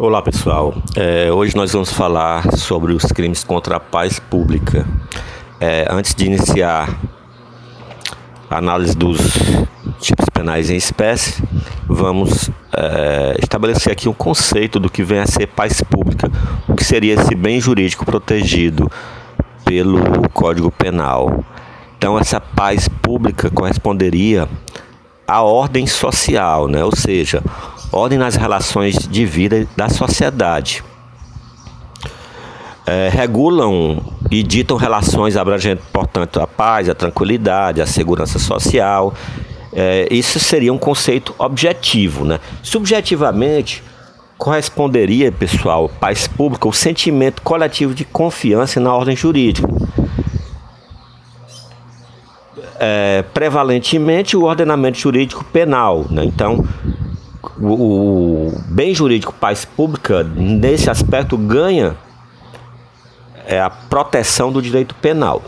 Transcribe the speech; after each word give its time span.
Olá 0.00 0.22
pessoal, 0.22 0.80
é, 0.94 1.32
hoje 1.32 1.56
nós 1.56 1.72
vamos 1.72 1.92
falar 1.92 2.56
sobre 2.56 2.92
os 2.92 3.06
crimes 3.06 3.42
contra 3.42 3.78
a 3.78 3.80
paz 3.80 4.20
pública. 4.20 4.86
É, 5.58 5.88
antes 5.90 6.14
de 6.14 6.24
iniciar 6.24 6.96
a 8.48 8.58
análise 8.58 8.96
dos 8.96 9.18
tipos 10.00 10.26
penais 10.32 10.70
em 10.70 10.76
espécie, 10.76 11.42
vamos 11.88 12.48
é, 12.72 13.38
estabelecer 13.42 13.92
aqui 13.92 14.08
um 14.08 14.12
conceito 14.12 14.78
do 14.78 14.88
que 14.88 15.02
vem 15.02 15.18
a 15.18 15.26
ser 15.26 15.48
paz 15.48 15.82
pública, 15.82 16.30
o 16.68 16.76
que 16.76 16.84
seria 16.84 17.14
esse 17.14 17.34
bem 17.34 17.60
jurídico 17.60 18.06
protegido 18.06 18.88
pelo 19.64 20.28
Código 20.28 20.70
Penal. 20.70 21.44
Então, 21.96 22.16
essa 22.16 22.40
paz 22.40 22.86
pública 22.86 23.50
corresponderia 23.50 24.48
à 25.26 25.42
ordem 25.42 25.88
social, 25.88 26.68
né? 26.68 26.84
ou 26.84 26.94
seja, 26.94 27.42
ordem 27.92 28.18
nas 28.18 28.36
relações 28.36 28.96
de 29.08 29.24
vida 29.24 29.66
da 29.76 29.88
sociedade. 29.88 30.82
É, 32.86 33.10
regulam 33.10 34.02
e 34.30 34.42
ditam 34.42 34.76
relações 34.76 35.36
abrangendo, 35.36 35.82
portanto, 35.92 36.40
a 36.40 36.46
paz, 36.46 36.88
a 36.88 36.94
tranquilidade, 36.94 37.82
a 37.82 37.86
segurança 37.86 38.38
social. 38.38 39.12
É, 39.72 40.08
isso 40.10 40.40
seria 40.40 40.72
um 40.72 40.78
conceito 40.78 41.34
objetivo. 41.38 42.24
Né? 42.24 42.40
Subjetivamente, 42.62 43.82
corresponderia, 44.38 45.30
pessoal, 45.30 45.88
paz 45.88 46.26
pública, 46.26 46.68
o 46.68 46.72
sentimento 46.72 47.42
coletivo 47.42 47.94
de 47.94 48.04
confiança 48.04 48.80
na 48.80 48.94
ordem 48.94 49.16
jurídica. 49.16 49.68
É, 52.80 53.24
prevalentemente 53.34 54.36
o 54.36 54.44
ordenamento 54.44 54.98
jurídico 54.98 55.44
penal. 55.44 56.06
Né? 56.08 56.24
Então, 56.24 56.64
o, 57.60 58.52
bem 58.66 58.94
jurídico 58.94 59.32
paz 59.32 59.64
pública, 59.64 60.22
nesse 60.22 60.88
aspecto, 60.88 61.36
ganha 61.36 61.96
é, 63.46 63.60
a 63.60 63.70
proteção 63.70 64.52
do 64.52 64.62
direito 64.62 64.94
penal. 64.94 65.42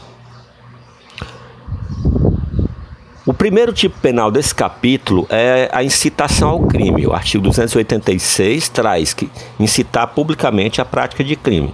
O 3.27 3.35
primeiro 3.35 3.73
tipo 3.73 3.97
penal 4.01 4.31
desse 4.31 4.53
capítulo 4.53 5.27
é 5.31 5.71
a 5.73 5.85
incitação 5.85 6.49
ao 6.49 6.61
crime. 6.67 7.07
O 7.07 7.13
artigo 7.13 7.45
286 7.45 8.69
traz 8.71 9.15
que 9.15 9.31
incitar 9.59 10.09
publicamente 10.09 10.81
a 10.81 10.85
prática 10.85 11.23
de 11.23 11.37
crime. 11.37 11.73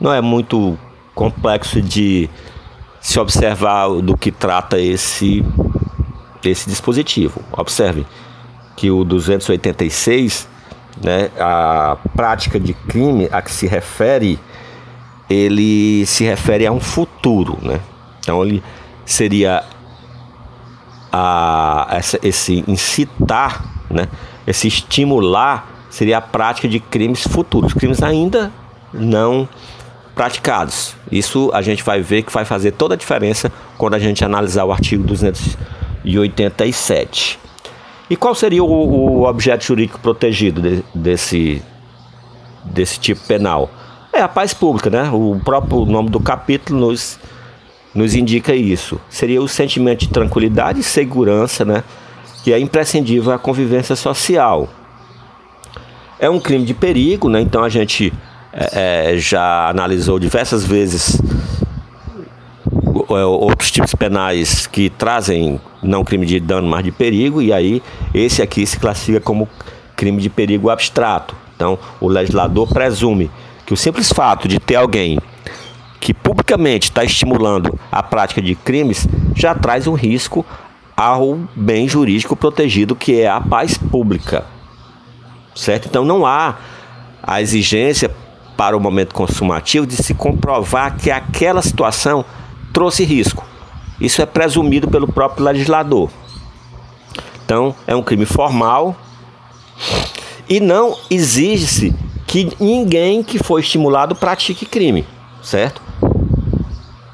Não 0.00 0.12
é 0.12 0.20
muito 0.20 0.78
complexo 1.14 1.82
de 1.82 2.30
se 3.00 3.18
observar 3.18 3.88
do 4.00 4.16
que 4.16 4.30
trata 4.30 4.78
esse, 4.78 5.44
esse 6.42 6.70
dispositivo. 6.70 7.42
Observe 7.52 8.06
que 8.78 8.90
o 8.92 9.02
286, 9.04 10.48
né, 11.02 11.30
a 11.36 11.98
prática 12.14 12.60
de 12.60 12.72
crime 12.72 13.28
a 13.32 13.42
que 13.42 13.50
se 13.50 13.66
refere, 13.66 14.38
ele 15.28 16.06
se 16.06 16.22
refere 16.22 16.64
a 16.64 16.70
um 16.70 16.78
futuro, 16.78 17.58
né? 17.60 17.80
Então 18.20 18.40
ele 18.44 18.62
seria 19.04 19.64
a, 21.12 21.88
essa, 21.90 22.20
esse 22.22 22.62
incitar, 22.68 23.64
né, 23.90 24.06
esse 24.46 24.68
estimular 24.68 25.68
seria 25.90 26.18
a 26.18 26.20
prática 26.20 26.68
de 26.68 26.78
crimes 26.78 27.24
futuros, 27.24 27.74
crimes 27.74 28.00
ainda 28.00 28.52
não 28.92 29.48
praticados. 30.14 30.94
Isso 31.10 31.50
a 31.52 31.62
gente 31.62 31.82
vai 31.82 32.00
ver 32.00 32.22
que 32.22 32.32
vai 32.32 32.44
fazer 32.44 32.70
toda 32.72 32.94
a 32.94 32.96
diferença 32.96 33.50
quando 33.76 33.94
a 33.94 33.98
gente 33.98 34.24
analisar 34.24 34.64
o 34.64 34.70
artigo 34.70 35.02
287. 35.02 37.47
E 38.10 38.16
qual 38.16 38.34
seria 38.34 38.64
o, 38.64 38.68
o 38.68 39.28
objeto 39.28 39.64
jurídico 39.64 40.00
protegido 40.00 40.62
de, 40.62 40.84
desse, 40.94 41.62
desse 42.64 42.98
tipo 42.98 43.20
penal? 43.26 43.70
É 44.12 44.20
a 44.20 44.28
paz 44.28 44.54
pública, 44.54 44.88
né? 44.88 45.10
O 45.12 45.38
próprio 45.44 45.84
nome 45.84 46.08
do 46.08 46.18
capítulo 46.18 46.80
nos, 46.80 47.18
nos 47.94 48.14
indica 48.14 48.54
isso. 48.54 48.98
Seria 49.10 49.42
o 49.42 49.48
sentimento 49.48 50.00
de 50.00 50.08
tranquilidade 50.08 50.80
e 50.80 50.82
segurança, 50.82 51.64
né? 51.64 51.84
Que 52.42 52.52
é 52.52 52.58
imprescindível 52.58 53.32
à 53.32 53.38
convivência 53.38 53.94
social. 53.94 54.68
É 56.18 56.30
um 56.30 56.40
crime 56.40 56.64
de 56.64 56.74
perigo, 56.74 57.28
né? 57.28 57.40
Então 57.42 57.62
a 57.62 57.68
gente 57.68 58.12
é, 58.52 59.12
é 59.12 59.18
já 59.18 59.68
analisou 59.68 60.18
diversas 60.18 60.64
vezes 60.64 61.20
é, 63.10 63.24
outros 63.24 63.70
tipos 63.70 63.94
penais 63.94 64.66
que 64.66 64.88
trazem 64.90 65.60
não 65.82 66.04
crime 66.04 66.26
de 66.26 66.40
dano, 66.40 66.68
mas 66.68 66.84
de 66.84 66.92
perigo, 66.92 67.40
e 67.40 67.52
aí 67.52 67.82
esse 68.12 68.42
aqui 68.42 68.66
se 68.66 68.78
classifica 68.78 69.20
como 69.20 69.48
crime 69.96 70.20
de 70.20 70.30
perigo 70.30 70.70
abstrato. 70.70 71.34
Então, 71.54 71.78
o 72.00 72.08
legislador 72.08 72.68
presume 72.68 73.30
que 73.66 73.74
o 73.74 73.76
simples 73.76 74.12
fato 74.12 74.46
de 74.46 74.58
ter 74.58 74.76
alguém 74.76 75.18
que 76.00 76.14
publicamente 76.14 76.88
está 76.88 77.04
estimulando 77.04 77.78
a 77.90 78.02
prática 78.02 78.40
de 78.40 78.54
crimes 78.54 79.06
já 79.34 79.54
traz 79.54 79.86
um 79.86 79.94
risco 79.94 80.46
ao 80.96 81.40
bem 81.54 81.88
jurídico 81.88 82.34
protegido 82.34 82.96
que 82.96 83.20
é 83.20 83.28
a 83.28 83.40
paz 83.40 83.76
pública. 83.76 84.44
Certo? 85.54 85.86
Então 85.88 86.04
não 86.04 86.24
há 86.24 86.56
a 87.22 87.42
exigência 87.42 88.10
para 88.56 88.76
o 88.76 88.80
momento 88.80 89.14
consumativo 89.14 89.86
de 89.86 89.96
se 89.96 90.14
comprovar 90.14 90.96
que 90.96 91.10
aquela 91.10 91.62
situação 91.62 92.24
trouxe 92.72 93.04
risco. 93.04 93.44
Isso 94.00 94.22
é 94.22 94.26
presumido 94.26 94.88
pelo 94.88 95.06
próprio 95.10 95.44
legislador. 95.44 96.10
Então, 97.44 97.74
é 97.86 97.96
um 97.96 98.02
crime 98.02 98.26
formal 98.26 98.94
e 100.48 100.60
não 100.60 100.96
exige-se 101.10 101.94
que 102.26 102.50
ninguém 102.60 103.22
que 103.22 103.38
foi 103.38 103.62
estimulado 103.62 104.14
pratique 104.14 104.66
crime, 104.66 105.06
certo? 105.42 105.80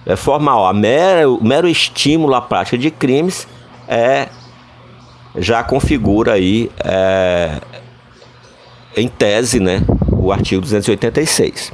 É 0.05 0.17
formal. 0.17 0.67
A 0.67 0.71
o 0.71 1.43
mero 1.43 1.69
estímulo 1.69 2.35
à 2.35 2.43
prática 2.43 2.77
de 2.77 2.91
crimes 2.91 3.47
é 3.89 4.29
já 5.37 5.63
configura 5.63 6.33
aí 6.33 6.71
é, 6.85 7.61
em 8.97 9.09
tese, 9.09 9.59
né, 9.59 9.83
o 10.11 10.33
artigo 10.33 10.61
286. 10.61 11.73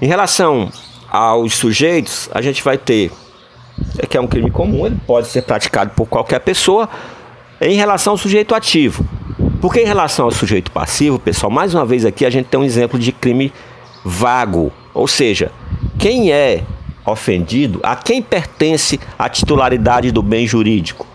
Em 0.00 0.06
relação 0.06 0.70
aos 1.08 1.54
sujeitos, 1.54 2.28
a 2.34 2.42
gente 2.42 2.62
vai 2.62 2.76
ter 2.76 3.10
que 4.08 4.16
é 4.16 4.20
um 4.20 4.26
crime 4.26 4.50
comum, 4.50 4.86
ele 4.86 4.98
pode 5.06 5.28
ser 5.28 5.42
praticado 5.42 5.92
por 5.94 6.06
qualquer 6.06 6.40
pessoa 6.40 6.88
em 7.60 7.76
relação 7.76 8.12
ao 8.12 8.16
sujeito 8.18 8.54
ativo. 8.54 9.04
Porque 9.60 9.80
em 9.80 9.86
relação 9.86 10.24
ao 10.24 10.30
sujeito 10.30 10.70
passivo, 10.70 11.18
pessoal, 11.18 11.50
mais 11.50 11.74
uma 11.74 11.86
vez 11.86 12.04
aqui 12.04 12.26
a 12.26 12.30
gente 12.30 12.46
tem 12.46 12.58
um 12.58 12.64
exemplo 12.64 12.98
de 12.98 13.12
crime 13.12 13.52
vago, 14.04 14.72
ou 14.92 15.06
seja, 15.06 15.52
quem 15.98 16.32
é 16.32 16.62
ofendido, 17.06 17.80
a 17.82 17.94
quem 17.96 18.20
pertence 18.20 18.98
a 19.18 19.28
titularidade 19.28 20.10
do 20.10 20.22
bem 20.22 20.46
jurídico? 20.46 21.06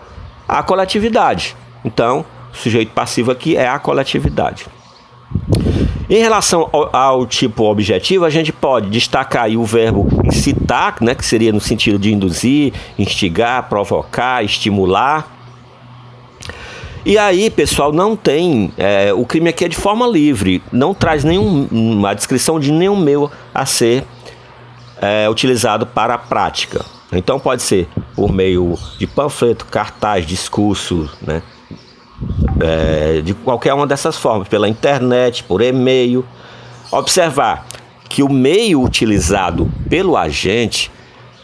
A 0.46 0.62
coletividade. 0.62 1.54
Então, 1.84 2.24
o 2.52 2.56
sujeito 2.56 2.92
passivo 2.92 3.30
aqui 3.30 3.56
é 3.56 3.68
a 3.68 3.78
coletividade. 3.78 4.66
Em 6.10 6.18
relação 6.18 6.70
ao, 6.72 6.96
ao, 6.96 7.26
tipo 7.26 7.64
objetivo, 7.64 8.24
a 8.24 8.30
gente 8.30 8.50
pode 8.50 8.88
destacar 8.88 9.44
aí 9.44 9.58
o 9.58 9.64
verbo 9.64 10.08
incitar, 10.24 10.96
né, 11.02 11.14
que 11.14 11.24
seria 11.24 11.52
no 11.52 11.60
sentido 11.60 11.98
de 11.98 12.10
induzir, 12.12 12.72
instigar, 12.98 13.68
provocar, 13.68 14.42
estimular. 14.42 15.30
E 17.04 17.18
aí, 17.18 17.50
pessoal, 17.50 17.92
não 17.92 18.16
tem. 18.16 18.72
É, 18.78 19.12
o 19.12 19.26
crime 19.26 19.50
aqui 19.50 19.66
é 19.66 19.68
de 19.68 19.76
forma 19.76 20.06
livre, 20.06 20.62
não 20.72 20.94
traz 20.94 21.24
nenhuma 21.24 22.14
descrição 22.14 22.58
de 22.58 22.72
nenhum 22.72 22.96
meio 22.96 23.30
a 23.54 23.66
ser 23.66 24.02
é, 25.02 25.28
utilizado 25.28 25.86
para 25.86 26.14
a 26.14 26.18
prática. 26.18 26.84
Então, 27.12 27.38
pode 27.38 27.62
ser 27.62 27.86
por 28.14 28.32
meio 28.32 28.78
de 28.98 29.06
panfleto, 29.06 29.66
cartaz, 29.66 30.26
discurso, 30.26 31.08
né, 31.20 31.42
é, 32.60 33.20
de 33.20 33.34
qualquer 33.34 33.74
uma 33.74 33.86
dessas 33.86 34.16
formas, 34.16 34.48
pela 34.48 34.68
internet, 34.68 35.44
por 35.44 35.60
e-mail. 35.60 36.24
Observar 36.90 37.66
que 38.08 38.22
o 38.22 38.28
meio 38.28 38.82
utilizado 38.82 39.70
pelo 39.88 40.16
agente 40.16 40.90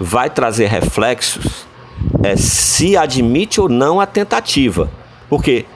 vai 0.01 0.31
trazer 0.31 0.67
reflexos 0.67 1.67
é, 2.23 2.37
se 2.37 2.97
admite 2.97 3.61
ou 3.61 3.69
não 3.69 4.01
a 4.01 4.07
tentativa. 4.07 4.91
Porque 5.29 5.67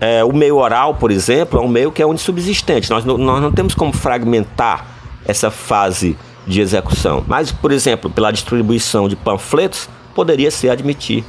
é, 0.00 0.24
o 0.24 0.32
meio 0.32 0.56
oral, 0.56 0.94
por 0.96 1.10
exemplo, 1.10 1.58
é 1.58 1.62
um 1.62 1.68
meio 1.68 1.92
que 1.92 2.02
é 2.02 2.16
subsistente. 2.16 2.90
Nós 2.90 3.04
nós 3.04 3.42
não 3.42 3.52
temos 3.52 3.74
como 3.74 3.92
fragmentar 3.92 4.86
essa 5.24 5.50
fase 5.50 6.16
de 6.46 6.60
execução. 6.60 7.24
Mas, 7.26 7.50
por 7.50 7.72
exemplo, 7.72 8.10
pela 8.10 8.30
distribuição 8.30 9.08
de 9.08 9.16
panfletos, 9.16 9.88
poderia 10.14 10.50
se 10.50 10.68
admitir 10.68 11.24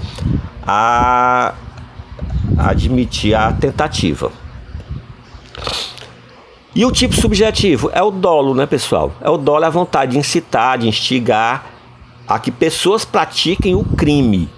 a 0.67 1.53
admitir 2.57 3.35
a 3.35 3.51
tentativa. 3.51 4.31
E 6.75 6.85
o 6.85 6.91
tipo 6.91 7.15
subjetivo 7.15 7.89
é 7.93 8.03
o 8.03 8.11
dolo, 8.11 8.53
né, 8.53 8.65
pessoal? 8.65 9.13
É 9.21 9.29
o 9.29 9.37
dolo, 9.37 9.63
é 9.63 9.67
a 9.67 9.69
vontade 9.69 10.11
de 10.11 10.17
incitar, 10.17 10.77
de 10.77 10.87
instigar 10.87 11.65
a 12.27 12.37
que 12.39 12.51
pessoas 12.51 13.05
pratiquem 13.05 13.75
o 13.75 13.83
crime 13.83 14.49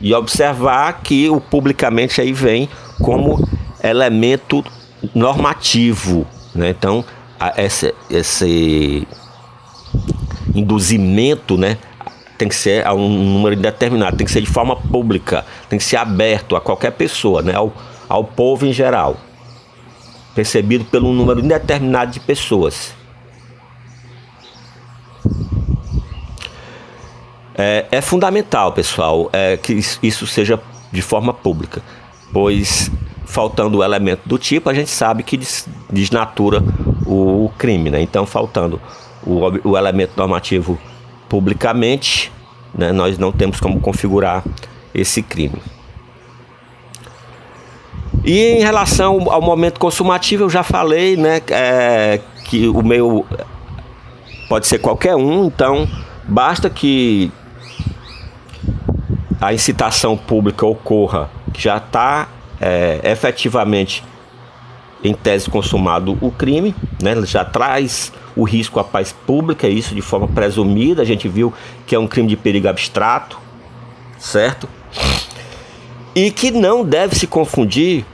e 0.00 0.12
observar 0.14 1.00
que 1.02 1.28
o 1.28 1.40
publicamente 1.40 2.20
aí 2.20 2.32
vem 2.32 2.68
como 3.02 3.46
elemento 3.82 4.64
normativo, 5.14 6.26
né? 6.54 6.70
Então, 6.70 7.04
esse, 7.56 7.94
esse 8.10 9.06
induzimento, 10.54 11.56
né? 11.56 11.78
Tem 12.40 12.48
que 12.48 12.54
ser 12.54 12.86
a 12.86 12.94
um 12.94 13.06
número 13.06 13.54
indeterminado, 13.54 14.16
tem 14.16 14.24
que 14.24 14.32
ser 14.32 14.40
de 14.40 14.46
forma 14.46 14.74
pública, 14.74 15.44
tem 15.68 15.78
que 15.78 15.84
ser 15.84 15.96
aberto 15.96 16.56
a 16.56 16.60
qualquer 16.60 16.92
pessoa, 16.92 17.42
né? 17.42 17.54
Ao, 17.54 17.70
ao 18.08 18.24
povo 18.24 18.64
em 18.64 18.72
geral, 18.72 19.18
percebido 20.34 20.86
pelo 20.86 21.12
número 21.12 21.40
indeterminado 21.40 22.12
de 22.12 22.18
pessoas. 22.18 22.94
É, 27.54 27.84
é 27.90 28.00
fundamental, 28.00 28.72
pessoal, 28.72 29.28
é, 29.34 29.58
que 29.58 29.74
isso 30.02 30.26
seja 30.26 30.58
de 30.90 31.02
forma 31.02 31.34
pública, 31.34 31.82
pois 32.32 32.90
faltando 33.26 33.76
o 33.76 33.84
elemento 33.84 34.22
do 34.24 34.38
tipo, 34.38 34.70
a 34.70 34.72
gente 34.72 34.88
sabe 34.88 35.22
que 35.22 35.38
desnatura 35.90 36.64
o 37.04 37.52
crime, 37.58 37.90
né? 37.90 38.00
Então, 38.00 38.24
faltando 38.24 38.80
o, 39.22 39.40
o 39.68 39.76
elemento 39.76 40.12
normativo 40.16 40.78
publicamente, 41.30 42.30
né, 42.74 42.92
nós 42.92 43.16
não 43.16 43.32
temos 43.32 43.60
como 43.60 43.80
configurar 43.80 44.44
esse 44.92 45.22
crime. 45.22 45.62
E 48.22 48.38
em 48.38 48.60
relação 48.60 49.30
ao 49.30 49.40
momento 49.40 49.80
consumativo, 49.80 50.44
eu 50.44 50.50
já 50.50 50.62
falei, 50.62 51.16
né, 51.16 51.40
é, 51.48 52.20
que 52.44 52.68
o 52.68 52.82
meu 52.82 53.24
pode 54.48 54.66
ser 54.66 54.80
qualquer 54.80 55.14
um, 55.14 55.46
então 55.46 55.88
basta 56.28 56.68
que 56.68 57.30
a 59.40 59.54
incitação 59.54 60.16
pública 60.16 60.66
ocorra, 60.66 61.30
que 61.52 61.62
já 61.62 61.76
está 61.76 62.28
é, 62.60 63.00
efetivamente 63.04 64.04
em 65.02 65.14
tese 65.14 65.48
consumado 65.48 66.18
o 66.20 66.30
crime, 66.30 66.74
né? 67.02 67.14
já 67.24 67.44
traz 67.44 68.12
o 68.40 68.44
risco 68.44 68.80
à 68.80 68.84
paz 68.84 69.12
pública, 69.12 69.68
isso 69.68 69.94
de 69.94 70.00
forma 70.00 70.26
presumida, 70.26 71.02
a 71.02 71.04
gente 71.04 71.28
viu 71.28 71.52
que 71.86 71.94
é 71.94 71.98
um 71.98 72.06
crime 72.06 72.26
de 72.26 72.36
perigo 72.36 72.68
abstrato, 72.68 73.38
certo? 74.18 74.66
E 76.14 76.30
que 76.30 76.50
não 76.50 76.82
deve 76.82 77.14
se 77.14 77.26
confundir 77.26 78.04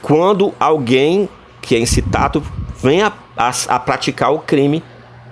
quando 0.00 0.54
alguém 0.58 1.28
que 1.60 1.74
é 1.74 1.78
incitado 1.78 2.42
vem 2.82 3.02
a, 3.02 3.12
a, 3.36 3.52
a 3.68 3.78
praticar 3.78 4.32
o 4.32 4.38
crime 4.38 4.82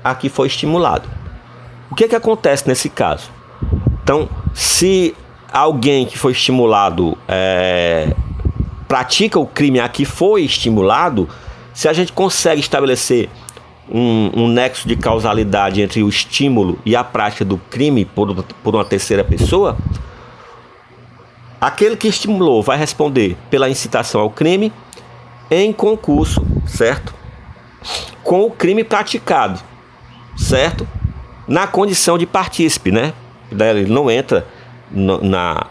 a 0.04 0.14
que 0.14 0.28
foi 0.28 0.48
estimulado. 0.48 1.08
O 1.90 1.94
que, 1.94 2.04
é 2.04 2.08
que 2.08 2.14
acontece 2.14 2.68
nesse 2.68 2.90
caso? 2.90 3.30
Então, 4.02 4.28
se 4.52 5.14
alguém 5.50 6.04
que 6.04 6.18
foi 6.18 6.32
estimulado 6.32 7.16
é, 7.26 8.14
pratica 8.86 9.38
o 9.38 9.46
crime 9.46 9.80
a 9.80 9.88
que 9.88 10.04
foi 10.04 10.42
estimulado, 10.42 11.26
se 11.72 11.88
a 11.88 11.92
gente 11.92 12.12
consegue 12.12 12.60
estabelecer 12.60 13.30
um, 13.90 14.30
um, 14.34 14.48
nexo 14.48 14.86
de 14.86 14.96
causalidade 14.96 15.80
entre 15.80 16.02
o 16.02 16.08
estímulo 16.08 16.78
e 16.84 16.94
a 16.94 17.02
prática 17.02 17.44
do 17.44 17.56
crime 17.56 18.04
por, 18.04 18.44
por 18.62 18.74
uma 18.74 18.84
terceira 18.84 19.24
pessoa, 19.24 19.76
aquele 21.60 21.96
que 21.96 22.08
estimulou 22.08 22.62
vai 22.62 22.78
responder 22.78 23.36
pela 23.50 23.68
incitação 23.68 24.20
ao 24.20 24.30
crime 24.30 24.72
em 25.50 25.72
concurso, 25.72 26.44
certo? 26.66 27.14
Com 28.22 28.42
o 28.42 28.50
crime 28.50 28.84
praticado, 28.84 29.60
certo? 30.36 30.86
Na 31.46 31.66
condição 31.66 32.18
de 32.18 32.26
partícipe, 32.26 32.90
né? 32.90 33.14
Ele 33.50 33.90
não 33.90 34.10
entra 34.10 34.46
na, 34.90 35.66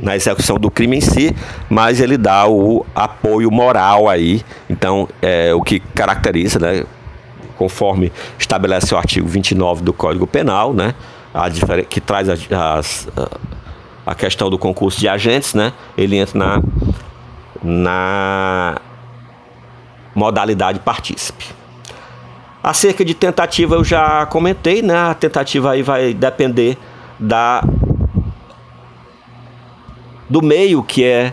na 0.00 0.16
execução 0.16 0.56
do 0.56 0.70
crime 0.70 0.98
em 0.98 1.00
si, 1.00 1.34
mas 1.68 2.00
ele 2.00 2.16
dá 2.16 2.46
o 2.46 2.86
apoio 2.94 3.50
moral 3.50 4.08
aí. 4.08 4.42
Então, 4.70 5.08
é 5.20 5.52
o 5.52 5.62
que 5.62 5.80
caracteriza, 5.80 6.58
né, 6.58 6.84
conforme 7.58 8.12
estabelece 8.38 8.94
o 8.94 8.96
artigo 8.96 9.28
29 9.28 9.82
do 9.82 9.92
Código 9.92 10.26
Penal, 10.26 10.72
né, 10.72 10.94
a, 11.34 11.50
que 11.84 12.00
traz 12.00 12.28
as, 12.28 12.40
as, 12.50 13.08
a 14.06 14.14
questão 14.14 14.48
do 14.48 14.56
concurso 14.56 14.98
de 15.00 15.08
agentes, 15.08 15.52
né, 15.52 15.72
ele 15.96 16.16
entra 16.16 16.38
na, 16.38 16.62
na 17.62 18.80
modalidade 20.14 20.78
partícipe. 20.78 21.58
Acerca 22.62 23.04
de 23.04 23.14
tentativa 23.14 23.76
eu 23.76 23.84
já 23.84 24.26
comentei, 24.26 24.82
né? 24.82 24.94
A 24.94 25.14
tentativa 25.14 25.70
aí 25.70 25.82
vai 25.82 26.12
depender 26.12 26.76
da 27.18 27.62
do 30.28 30.42
meio 30.42 30.82
que 30.82 31.04
é, 31.04 31.32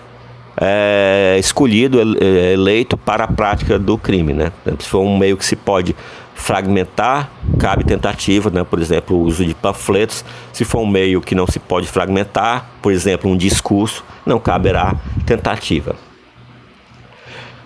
é 0.57 1.37
escolhido, 1.39 1.99
é, 2.21 2.53
eleito 2.53 2.97
para 2.97 3.25
a 3.25 3.27
prática 3.27 3.77
do 3.77 3.97
crime. 3.97 4.33
Né? 4.33 4.51
Se 4.79 4.87
for 4.87 5.01
um 5.01 5.17
meio 5.17 5.37
que 5.37 5.45
se 5.45 5.55
pode 5.55 5.95
fragmentar, 6.33 7.29
cabe 7.59 7.83
tentativa, 7.83 8.49
né? 8.49 8.63
por 8.63 8.81
exemplo, 8.81 9.17
o 9.17 9.21
uso 9.21 9.45
de 9.45 9.53
panfletos. 9.53 10.23
Se 10.53 10.63
for 10.63 10.81
um 10.81 10.87
meio 10.87 11.21
que 11.21 11.35
não 11.35 11.47
se 11.47 11.59
pode 11.59 11.87
fragmentar, 11.87 12.69
por 12.81 12.91
exemplo, 12.91 13.29
um 13.29 13.37
discurso, 13.37 14.03
não 14.25 14.39
caberá 14.39 14.95
tentativa. 15.25 15.95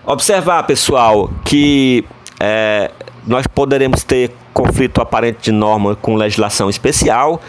Observar, 0.04 0.62
pessoal, 0.64 1.30
que 1.44 2.04
é, 2.38 2.90
nós 3.26 3.46
poderemos 3.46 4.02
ter 4.02 4.32
conflito 4.52 5.00
aparente 5.00 5.38
de 5.42 5.52
norma 5.52 5.94
com 5.94 6.16
legislação 6.16 6.68
especial 6.68 7.40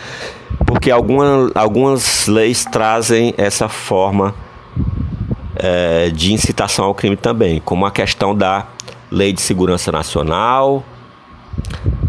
porque 0.66 0.92
alguma, 0.92 1.52
algumas 1.56 2.28
leis 2.28 2.66
trazem 2.66 3.34
essa 3.38 3.68
forma 3.68 4.34
é, 5.62 6.10
de 6.10 6.34
incitação 6.34 6.86
ao 6.86 6.96
crime 6.96 7.16
também, 7.16 7.62
como 7.63 7.86
a 7.86 7.92
questão 7.92 8.36
da 8.36 8.66
Lei 9.12 9.31
de 9.31 9.40
Segurança 9.40 9.92
Nacional, 9.92 10.84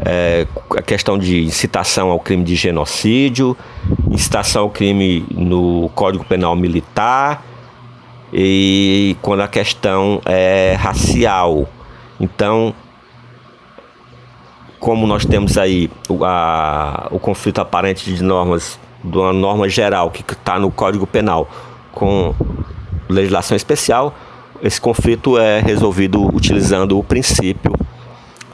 é, 0.05 0.47
a 0.71 0.81
questão 0.81 1.19
de 1.19 1.45
incitação 1.45 2.11
ao 2.11 2.19
crime 2.19 2.43
de 2.45 2.55
genocídio, 2.57 3.57
incitação 4.11 4.63
ao 4.63 4.71
crime 4.71 5.27
no 5.31 5.91
Código 5.95 6.25
Penal 6.25 6.57
Militar 6.57 7.45
e 8.33 9.17
quando 9.21 9.41
a 9.41 9.49
questão 9.49 10.23
é 10.25 10.75
racial. 10.79 11.69
Então, 12.19 12.75
como 14.81 15.07
nós 15.07 15.27
temos 15.27 15.59
aí 15.59 15.91
o, 16.09 16.25
a, 16.25 17.09
o 17.11 17.19
conflito 17.19 17.61
aparente 17.61 18.15
de 18.15 18.23
normas, 18.23 18.81
de 19.05 19.19
uma 19.19 19.33
norma 19.33 19.69
geral 19.69 20.11
que 20.11 20.23
está 20.23 20.59
no 20.59 20.71
Código 20.71 21.07
Penal 21.07 21.49
com 21.93 22.35
legislação 23.13 23.57
especial, 23.57 24.15
esse 24.63 24.81
conflito 24.81 25.39
é 25.39 25.61
resolvido 25.61 26.25
utilizando 26.35 26.99
o 26.99 27.03
princípio 27.03 27.73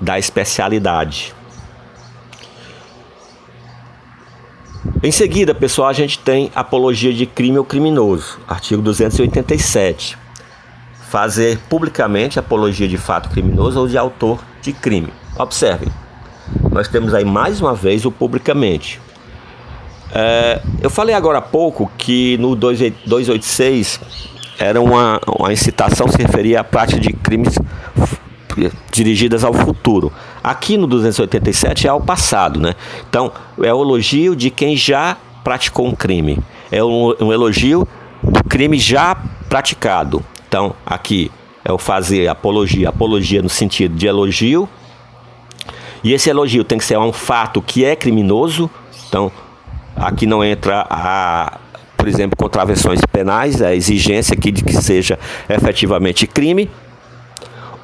da 0.00 0.18
especialidade. 0.18 1.34
Em 5.02 5.12
seguida, 5.12 5.54
pessoal, 5.54 5.88
a 5.88 5.92
gente 5.92 6.18
tem 6.18 6.50
apologia 6.54 7.12
de 7.12 7.26
crime 7.26 7.58
ou 7.58 7.64
criminoso, 7.64 8.38
artigo 8.48 8.82
287. 8.82 10.16
Fazer 11.08 11.58
publicamente 11.68 12.38
apologia 12.38 12.88
de 12.88 12.98
fato 12.98 13.28
criminoso 13.30 13.78
ou 13.80 13.86
de 13.86 13.96
autor 13.96 14.42
de 14.60 14.72
crime. 14.72 15.12
Observem, 15.36 15.88
nós 16.70 16.88
temos 16.88 17.14
aí 17.14 17.24
mais 17.24 17.60
uma 17.60 17.74
vez 17.74 18.04
o 18.04 18.10
publicamente. 18.10 19.00
É, 20.10 20.62
eu 20.80 20.88
falei 20.88 21.14
agora 21.14 21.38
há 21.38 21.42
pouco 21.42 21.90
que 21.98 22.36
no 22.38 22.56
286 22.56 24.00
era 24.58 24.80
uma, 24.80 25.20
uma 25.26 25.52
incitação, 25.52 26.08
se 26.08 26.18
referia 26.18 26.60
à 26.60 26.64
prática 26.64 27.00
de 27.00 27.12
crimes 27.12 27.54
dirigidas 28.90 29.44
ao 29.44 29.52
futuro. 29.52 30.12
Aqui 30.42 30.76
no 30.76 30.86
287 30.86 31.86
é 31.86 31.90
ao 31.90 32.00
passado, 32.00 32.60
né? 32.60 32.74
Então, 33.08 33.30
é 33.62 33.72
o 33.72 33.82
elogio 33.82 34.34
de 34.34 34.50
quem 34.50 34.76
já 34.76 35.16
praticou 35.44 35.86
um 35.86 35.94
crime. 35.94 36.38
É 36.70 36.82
um, 36.82 37.14
um 37.20 37.32
elogio 37.32 37.86
do 38.22 38.42
crime 38.44 38.78
já 38.78 39.16
praticado. 39.48 40.24
Então, 40.48 40.74
aqui 40.84 41.30
é 41.64 41.72
o 41.72 41.78
fazer 41.78 42.28
apologia, 42.28 42.88
apologia 42.88 43.42
no 43.42 43.48
sentido 43.48 43.94
de 43.94 44.06
elogio 44.06 44.68
e 46.02 46.12
esse 46.12 46.30
elogio 46.30 46.64
tem 46.64 46.78
que 46.78 46.84
ser 46.84 46.98
um 46.98 47.12
fato 47.12 47.60
que 47.60 47.84
é 47.84 47.96
criminoso. 47.96 48.70
Então, 49.08 49.30
aqui 49.96 50.26
não 50.26 50.44
entra 50.44 50.86
a, 50.88 51.58
por 52.08 52.14
exemplo, 52.14 52.36
contravenções 52.38 53.00
penais, 53.12 53.60
a 53.60 53.74
exigência 53.74 54.32
aqui 54.32 54.50
de 54.50 54.64
que 54.64 54.72
seja 54.72 55.18
efetivamente 55.46 56.26
crime, 56.26 56.70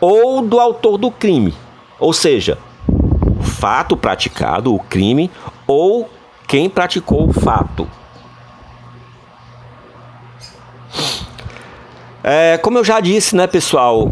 ou 0.00 0.40
do 0.40 0.58
autor 0.58 0.96
do 0.96 1.10
crime. 1.10 1.52
Ou 2.00 2.14
seja, 2.14 2.56
o 2.88 3.42
fato 3.42 3.98
praticado, 3.98 4.74
o 4.74 4.78
crime, 4.78 5.30
ou 5.66 6.08
quem 6.48 6.70
praticou 6.70 7.28
o 7.28 7.32
fato. 7.34 7.86
É, 12.22 12.56
como 12.56 12.78
eu 12.78 12.84
já 12.84 12.98
disse, 12.98 13.36
né, 13.36 13.46
pessoal, 13.46 14.10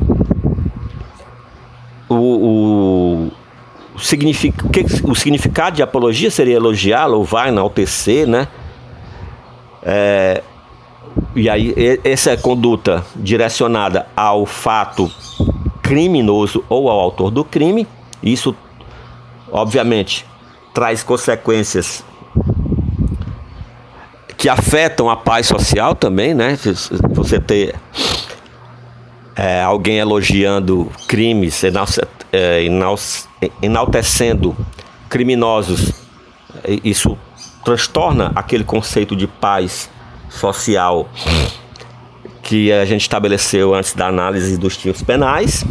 o, 2.06 2.14
o 2.14 3.30
o, 3.94 3.98
signific, 3.98 4.54
o 5.04 5.14
significado 5.14 5.76
de 5.76 5.82
apologia 5.82 6.30
seria 6.30 6.56
elogiar, 6.56 7.06
louvar, 7.06 7.48
enaltecer, 7.48 8.26
né? 8.26 8.48
É, 9.82 10.42
e 11.34 11.48
aí, 11.48 11.74
essa 12.04 12.30
é 12.30 12.36
conduta 12.36 13.04
direcionada 13.16 14.06
ao 14.16 14.46
fato 14.46 15.10
criminoso 15.82 16.64
ou 16.68 16.88
ao 16.88 17.00
autor 17.00 17.30
do 17.30 17.44
crime. 17.44 17.86
Isso, 18.22 18.54
obviamente, 19.50 20.24
traz 20.72 21.02
consequências 21.02 22.04
que 24.36 24.48
afetam 24.48 25.08
a 25.10 25.16
paz 25.16 25.46
social 25.46 25.94
também, 25.94 26.34
né? 26.34 26.58
Você 27.10 27.38
ter 27.40 27.74
é, 29.36 29.62
alguém 29.62 29.98
elogiando 29.98 30.90
crimes, 31.06 31.62
é, 31.64 32.64
enaltecendo 33.62 34.56
criminosos, 35.08 35.92
isso 36.82 37.18
transtorna 37.64 38.32
aquele 38.34 38.64
conceito 38.64 39.14
de 39.14 39.26
paz 39.26 39.90
social 40.28 41.08
que 42.42 42.72
a 42.72 42.84
gente 42.84 43.02
estabeleceu 43.02 43.74
antes 43.74 43.94
da 43.94 44.08
análise 44.08 44.56
dos 44.58 44.76
tipos 44.76 45.02
penais. 45.02 45.64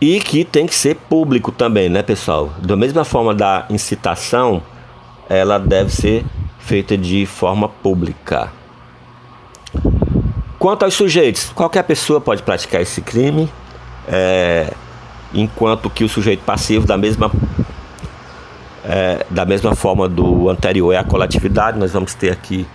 E 0.00 0.20
que 0.20 0.44
tem 0.44 0.66
que 0.66 0.74
ser 0.74 0.96
público 0.96 1.50
também, 1.50 1.88
né, 1.88 2.02
pessoal? 2.02 2.52
Da 2.58 2.76
mesma 2.76 3.04
forma 3.04 3.34
da 3.34 3.66
incitação, 3.70 4.62
ela 5.28 5.58
deve 5.58 5.90
ser 5.90 6.24
feita 6.58 6.96
de 6.96 7.24
forma 7.24 7.68
pública. 7.68 8.52
Quanto 10.58 10.84
aos 10.84 10.94
sujeitos, 10.94 11.50
qualquer 11.54 11.84
pessoa 11.84 12.20
pode 12.20 12.42
praticar 12.42 12.80
esse 12.80 13.00
crime, 13.00 13.50
é, 14.08 14.72
enquanto 15.34 15.90
que 15.90 16.04
o 16.04 16.08
sujeito 16.08 16.44
passivo, 16.44 16.86
da 16.86 16.96
mesma, 16.96 17.30
é, 18.84 19.26
da 19.30 19.44
mesma 19.44 19.74
forma 19.74 20.08
do 20.08 20.48
anterior, 20.48 20.92
é 20.92 20.98
a 20.98 21.04
coletividade. 21.04 21.78
Nós 21.78 21.92
vamos 21.92 22.14
ter 22.14 22.30
aqui 22.30 22.66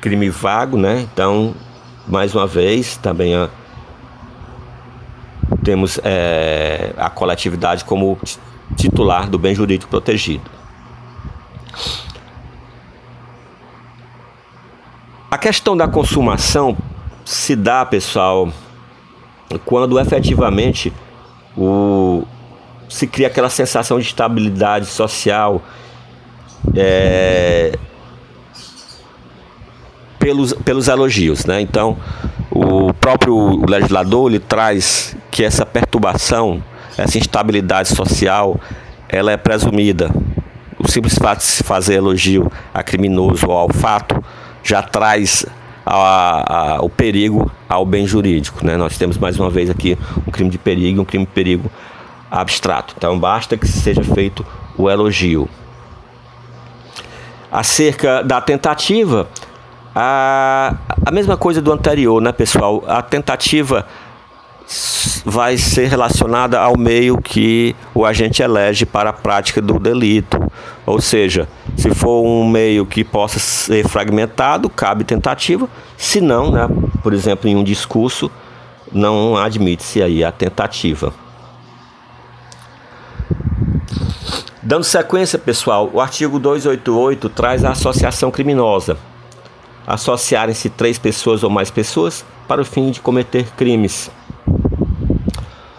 crime 0.00 0.30
vago, 0.30 0.76
né? 0.76 1.06
Então, 1.12 1.54
mais 2.08 2.34
uma 2.34 2.46
vez, 2.46 2.96
também 2.96 3.34
a, 3.34 3.48
temos 5.62 6.00
é, 6.02 6.92
a 6.96 7.08
coletividade 7.08 7.84
como 7.84 8.18
titular 8.76 9.28
do 9.28 9.38
bem 9.38 9.54
jurídico 9.54 9.90
protegido. 9.90 10.50
A 15.30 15.38
questão 15.38 15.76
da 15.76 15.88
consumação 15.88 16.76
se 17.24 17.56
dá, 17.56 17.86
pessoal, 17.86 18.52
quando 19.64 19.98
efetivamente 19.98 20.92
o, 21.56 22.22
se 22.88 23.06
cria 23.06 23.26
aquela 23.26 23.50
sensação 23.50 23.98
de 23.98 24.06
estabilidade 24.06 24.86
social 24.86 25.62
é, 26.76 27.72
pelos, 30.18 30.52
pelos 30.52 30.88
elogios. 30.88 31.44
Né? 31.44 31.60
Então, 31.60 31.96
o 32.50 32.92
próprio 32.94 33.64
legislador 33.66 34.30
ele 34.30 34.38
traz 34.38 35.16
que 35.30 35.42
essa 35.42 35.64
perturbação, 35.66 36.62
essa 36.96 37.18
instabilidade 37.18 37.88
social, 37.88 38.60
ela 39.08 39.32
é 39.32 39.36
presumida. 39.36 40.10
O 40.78 40.88
simples 40.90 41.14
fato 41.14 41.38
de 41.38 41.44
se 41.44 41.62
fazer 41.62 41.94
elogio 41.94 42.50
a 42.74 42.82
criminoso 42.82 43.46
ou 43.48 43.56
ao 43.56 43.72
fato 43.72 44.22
já 44.62 44.82
traz 44.82 45.46
a, 45.84 46.74
a, 46.74 46.82
o 46.82 46.88
perigo 46.88 47.50
ao 47.68 47.84
bem 47.84 48.06
jurídico. 48.06 48.64
Né? 48.64 48.76
Nós 48.76 48.96
temos 48.96 49.18
mais 49.18 49.38
uma 49.38 49.50
vez 49.50 49.70
aqui 49.70 49.98
um 50.26 50.30
crime 50.30 50.50
de 50.50 50.58
perigo, 50.58 51.02
um 51.02 51.04
crime 51.04 51.24
de 51.24 51.32
perigo 51.32 51.70
abstrato. 52.30 52.94
Então 52.96 53.18
basta 53.18 53.56
que 53.56 53.66
seja 53.66 54.02
feito 54.02 54.44
o 54.76 54.88
elogio. 54.88 55.48
Acerca 57.50 58.22
da 58.22 58.40
tentativa, 58.40 59.28
a, 59.94 60.74
a 61.04 61.10
mesma 61.10 61.36
coisa 61.36 61.60
do 61.60 61.70
anterior, 61.70 62.20
né, 62.20 62.32
pessoal? 62.32 62.82
A 62.86 63.02
tentativa 63.02 63.86
vai 65.24 65.56
ser 65.56 65.88
relacionada 65.88 66.60
ao 66.60 66.76
meio 66.76 67.20
que 67.20 67.74
o 67.94 68.04
agente 68.04 68.42
elege 68.42 68.84
para 68.84 69.10
a 69.10 69.12
prática 69.12 69.60
do 69.60 69.78
delito. 69.78 70.38
Ou 70.84 71.00
seja, 71.00 71.48
se 71.76 71.90
for 71.94 72.22
um 72.24 72.48
meio 72.48 72.84
que 72.84 73.04
possa 73.04 73.38
ser 73.38 73.86
fragmentado, 73.88 74.68
cabe 74.68 75.04
tentativa. 75.04 75.68
Se 75.96 76.20
não, 76.20 76.50
né, 76.50 76.68
por 77.02 77.12
exemplo, 77.12 77.48
em 77.48 77.56
um 77.56 77.64
discurso, 77.64 78.30
não 78.92 79.36
admite-se 79.36 80.02
aí 80.02 80.24
a 80.24 80.32
tentativa. 80.32 81.12
Dando 84.62 84.84
sequência, 84.84 85.38
pessoal, 85.38 85.90
o 85.92 86.00
artigo 86.00 86.38
288 86.38 87.28
traz 87.30 87.64
a 87.64 87.70
associação 87.70 88.30
criminosa. 88.30 88.96
Associarem-se 89.86 90.70
três 90.70 90.98
pessoas 90.98 91.42
ou 91.42 91.50
mais 91.50 91.70
pessoas 91.70 92.24
para 92.46 92.62
o 92.62 92.64
fim 92.64 92.90
de 92.90 93.00
cometer 93.00 93.46
crimes. 93.56 94.10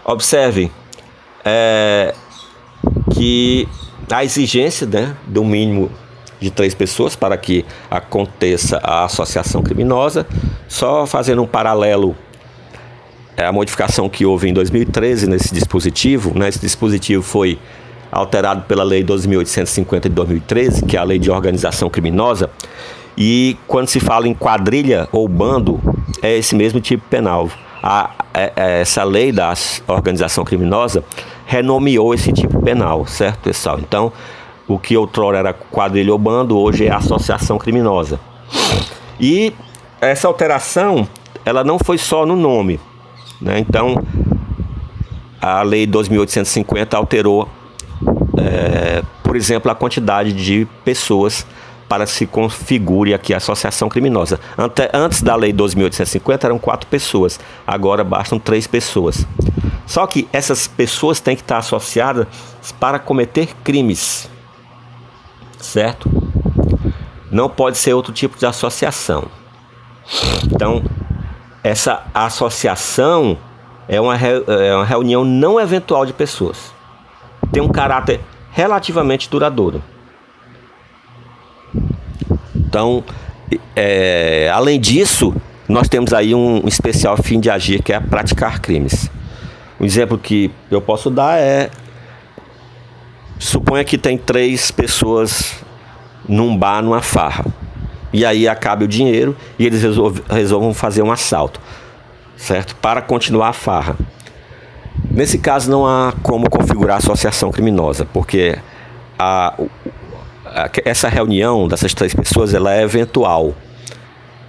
Observem 0.06 0.72
é, 1.46 2.14
que 3.14 3.68
a 4.12 4.24
exigência 4.24 4.86
né, 4.86 5.16
do 5.26 5.44
mínimo 5.44 5.90
de 6.40 6.52
três 6.52 6.74
pessoas 6.74 7.16
para 7.16 7.38
que 7.38 7.66
aconteça 7.90 8.78
a 8.84 9.06
associação 9.06 9.64
criminosa, 9.64 10.28
só 10.68 11.06
fazendo 11.06 11.42
um 11.42 11.48
paralelo 11.48 12.16
é 13.36 13.46
a 13.46 13.52
modificação 13.52 14.08
que 14.08 14.26
houve 14.26 14.50
em 14.50 14.54
2013 14.54 15.28
nesse 15.28 15.54
dispositivo, 15.54 16.38
né? 16.38 16.50
Esse 16.50 16.60
dispositivo 16.60 17.24
foi 17.24 17.58
alterado 18.12 18.64
pela 18.64 18.84
Lei 18.84 19.04
12.850 19.04 20.02
de 20.04 20.10
2013, 20.10 20.86
que 20.86 20.96
é 20.96 21.00
a 21.00 21.04
Lei 21.04 21.18
de 21.18 21.32
Organização 21.32 21.90
Criminosa, 21.90 22.50
e 23.18 23.58
quando 23.68 23.88
se 23.88 24.00
fala 24.00 24.28
em 24.28 24.36
quadrilha 24.36 25.08
ou 25.12 25.28
bando, 25.28 25.82
é 26.22 26.38
esse 26.38 26.56
mesmo 26.56 26.80
tipo 26.80 27.04
penal 27.10 27.50
a, 27.84 28.12
a, 28.34 28.40
é, 28.40 28.54
é, 28.56 28.82
essa 28.82 29.04
lei 29.04 29.34
da 29.34 29.54
organização 29.88 30.46
criminosa 30.46 31.04
renomeou 31.46 32.14
esse 32.14 32.32
tipo 32.32 32.62
penal, 32.62 33.06
certo, 33.06 33.40
pessoal? 33.40 33.78
Então, 33.78 34.14
o 34.66 34.80
que 34.80 34.96
outrora 34.96 35.38
era 35.38 35.54
quadrilha 35.54 36.14
ou 36.14 36.18
bando, 36.18 36.58
hoje 36.58 36.86
é 36.86 36.92
associação 36.92 37.58
criminosa. 37.58 38.18
E 39.20 39.54
essa 40.00 40.28
alteração, 40.30 41.06
ela 41.44 41.64
não 41.64 41.78
foi 41.78 41.98
só 41.98 42.26
no 42.26 42.38
nome, 42.38 42.80
né? 43.42 43.60
Então, 43.60 44.02
a 45.42 45.62
lei 45.62 45.86
2850 45.86 46.96
alterou, 46.96 47.50
é, 48.38 49.04
por 49.22 49.36
exemplo, 49.36 49.70
a 49.70 49.76
quantidade 49.76 50.32
de 50.32 50.66
pessoas 50.86 51.46
para 51.94 52.08
se 52.08 52.26
configure 52.26 53.14
aqui 53.14 53.36
a 53.36 53.38
associação 53.38 53.88
criminosa. 53.88 54.40
Antes 54.92 55.22
da 55.22 55.36
lei 55.36 55.54
12.850 55.54 56.44
eram 56.44 56.58
quatro 56.58 56.88
pessoas, 56.88 57.40
agora 57.68 58.04
bastam 58.04 58.40
três 58.40 58.66
pessoas. 58.66 59.28
Só 59.86 60.08
que 60.08 60.28
essas 60.34 60.68
pessoas 60.68 61.20
têm 61.20 61.36
que 61.36 61.44
estar 61.44 61.60
associadas 61.60 62.26
para 62.80 62.98
cometer 62.98 63.50
crimes, 63.64 64.28
certo? 65.60 66.10
Não 67.30 67.48
pode 67.48 67.78
ser 67.78 67.94
outro 67.94 68.12
tipo 68.12 68.40
de 68.40 68.46
associação. 68.48 69.26
Então, 70.46 70.84
essa 71.64 72.08
associação 72.12 73.38
é 73.88 74.02
uma, 74.02 74.18
é 74.18 74.76
uma 74.76 74.86
reunião 74.86 75.24
não 75.24 75.60
eventual 75.60 76.08
de 76.08 76.14
pessoas. 76.14 76.74
Tem 77.52 77.62
um 77.62 77.70
caráter 77.70 78.20
relativamente 78.52 79.30
duradouro. 79.30 79.93
Então, 82.56 83.04
é, 83.76 84.50
além 84.54 84.80
disso, 84.80 85.34
nós 85.68 85.88
temos 85.88 86.14
aí 86.14 86.36
um 86.36 86.68
especial 86.68 87.18
fim 87.18 87.40
de 87.40 87.50
agir 87.50 87.82
que 87.82 87.94
é 87.94 88.00
praticar 88.00 88.60
crimes. 88.60 89.10
Um 89.80 89.86
exemplo 89.86 90.18
que 90.18 90.52
eu 90.70 90.82
posso 90.82 91.10
dar 91.10 91.40
é: 91.40 91.70
suponha 93.40 93.84
que 93.84 93.98
tem 93.98 94.18
três 94.18 94.72
pessoas 94.72 95.64
num 96.28 96.56
bar, 96.56 96.82
numa 96.82 97.02
farra, 97.02 97.46
e 98.12 98.26
aí 98.26 98.48
acaba 98.48 98.86
o 98.86 98.88
dinheiro 98.88 99.36
e 99.58 99.66
eles 99.66 99.84
resolvam 100.30 100.74
fazer 100.74 101.02
um 101.02 101.12
assalto, 101.12 101.60
certo? 102.38 102.76
Para 102.76 103.02
continuar 103.02 103.50
a 103.50 103.54
farra. 103.54 103.98
Nesse 105.10 105.38
caso, 105.38 105.70
não 105.70 105.86
há 105.86 106.14
como 106.24 106.50
configurar 106.50 106.98
associação 106.98 107.52
criminosa, 107.52 108.06
porque 108.06 108.58
a, 109.18 109.54
essa 110.86 111.10
reunião 111.10 111.68
dessas 111.68 111.94
três 111.94 112.14
pessoas 112.14 112.54
ela 112.54 112.74
é 112.74 112.84
eventual. 112.84 113.54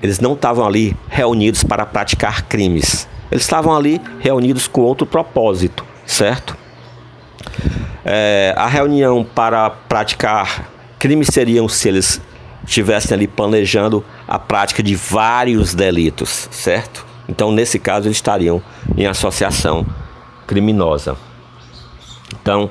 Eles 0.02 0.20
não 0.20 0.34
estavam 0.34 0.66
ali 0.66 0.96
reunidos 1.08 1.64
para 1.64 1.87
praticar 1.87 2.42
crimes. 2.42 3.08
Eles 3.30 3.44
estavam 3.44 3.75
ali 3.75 4.00
reunidos 4.20 4.68
com 4.68 4.82
outro 4.82 5.06
propósito, 5.06 5.84
certo? 6.04 6.56
É, 8.04 8.52
a 8.56 8.66
reunião 8.66 9.25
para 9.25 9.70
praticar 9.70 10.68
crimes 10.99 11.28
seriam 11.32 11.68
se 11.68 11.88
eles 11.88 12.20
estivessem 12.66 13.14
ali 13.14 13.26
planejando 13.26 14.04
a 14.28 14.38
prática 14.38 14.82
de 14.82 14.94
vários 14.94 15.75
delitos, 15.75 16.49
certo? 16.50 17.06
Então, 17.28 17.50
nesse 17.50 17.78
caso, 17.78 18.06
eles 18.06 18.18
estariam 18.18 18.62
em 18.96 19.06
associação 19.06 19.87
criminosa. 20.46 21.16
Então, 22.40 22.68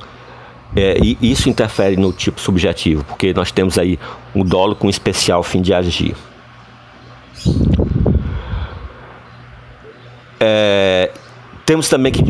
é, 0.76 0.98
e 1.02 1.18
isso 1.22 1.50
interfere 1.50 1.96
no 1.96 2.12
tipo 2.12 2.42
subjetivo, 2.42 3.04
porque 3.04 3.34
nós 3.34 3.52
temos 3.52 3.78
aí 3.78 4.00
um 4.34 4.44
dolo 4.44 4.76
com 4.76 4.90
especial 4.90 5.44
fim 5.44 5.62
de 5.62 5.74
agir. 5.74 6.16
temos 11.66 11.88
também 11.88 12.12
que 12.12 12.22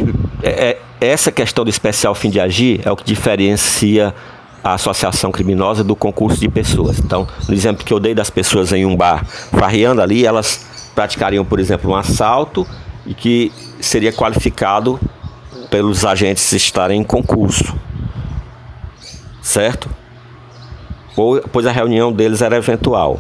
é, 0.41 0.49
é, 0.49 0.81
essa 1.01 1.31
questão 1.31 1.63
do 1.63 1.69
especial 1.69 2.13
fim 2.13 2.29
de 2.29 2.39
agir 2.39 2.81
é 2.85 2.91
o 2.91 2.95
que 2.95 3.03
diferencia 3.03 4.13
a 4.63 4.75
associação 4.75 5.31
criminosa 5.31 5.83
do 5.83 5.95
concurso 5.95 6.39
de 6.39 6.47
pessoas. 6.47 6.99
Então, 6.99 7.27
no 7.47 7.53
exemplo 7.53 7.83
que 7.83 7.93
eu 7.93 7.99
dei 7.99 8.15
das 8.15 8.29
pessoas 8.29 8.71
em 8.71 8.85
um 8.85 8.95
bar 8.95 9.25
farreando 9.25 10.01
ali, 10.01 10.25
elas 10.25 10.65
praticariam, 10.95 11.43
por 11.43 11.59
exemplo, 11.59 11.91
um 11.91 11.95
assalto 11.95 12.65
e 13.05 13.13
que 13.13 13.51
seria 13.81 14.13
qualificado 14.13 14.99
pelos 15.69 16.05
agentes 16.05 16.49
estarem 16.53 17.01
em 17.01 17.03
concurso. 17.03 17.75
Certo? 19.43 19.89
Pois 21.51 21.67
a 21.67 21.71
reunião 21.71 22.11
deles 22.11 22.41
era 22.41 22.55
eventual. 22.55 23.19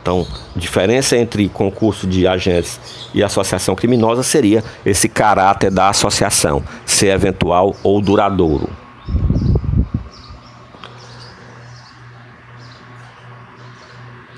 Então, 0.00 0.26
diferença 0.54 1.16
entre 1.16 1.48
concurso 1.48 2.06
de 2.06 2.26
agentes 2.26 2.78
e 3.12 3.22
associação 3.22 3.74
criminosa 3.74 4.22
seria 4.22 4.62
esse 4.86 5.08
caráter 5.08 5.70
da 5.70 5.88
associação, 5.88 6.62
ser 6.86 7.08
eventual 7.08 7.74
ou 7.82 8.00
duradouro. 8.00 8.68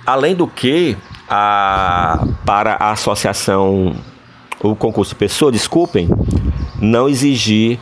Além 0.07 0.35
do 0.35 0.47
que, 0.47 0.97
a, 1.29 2.27
para 2.45 2.77
a 2.79 2.93
associação, 2.93 3.97
o 4.63 4.75
concurso 4.77 5.11
de 5.11 5.17
pessoa, 5.17 5.53
desculpem, 5.53 6.09
não 6.81 7.09
exigir 7.09 7.79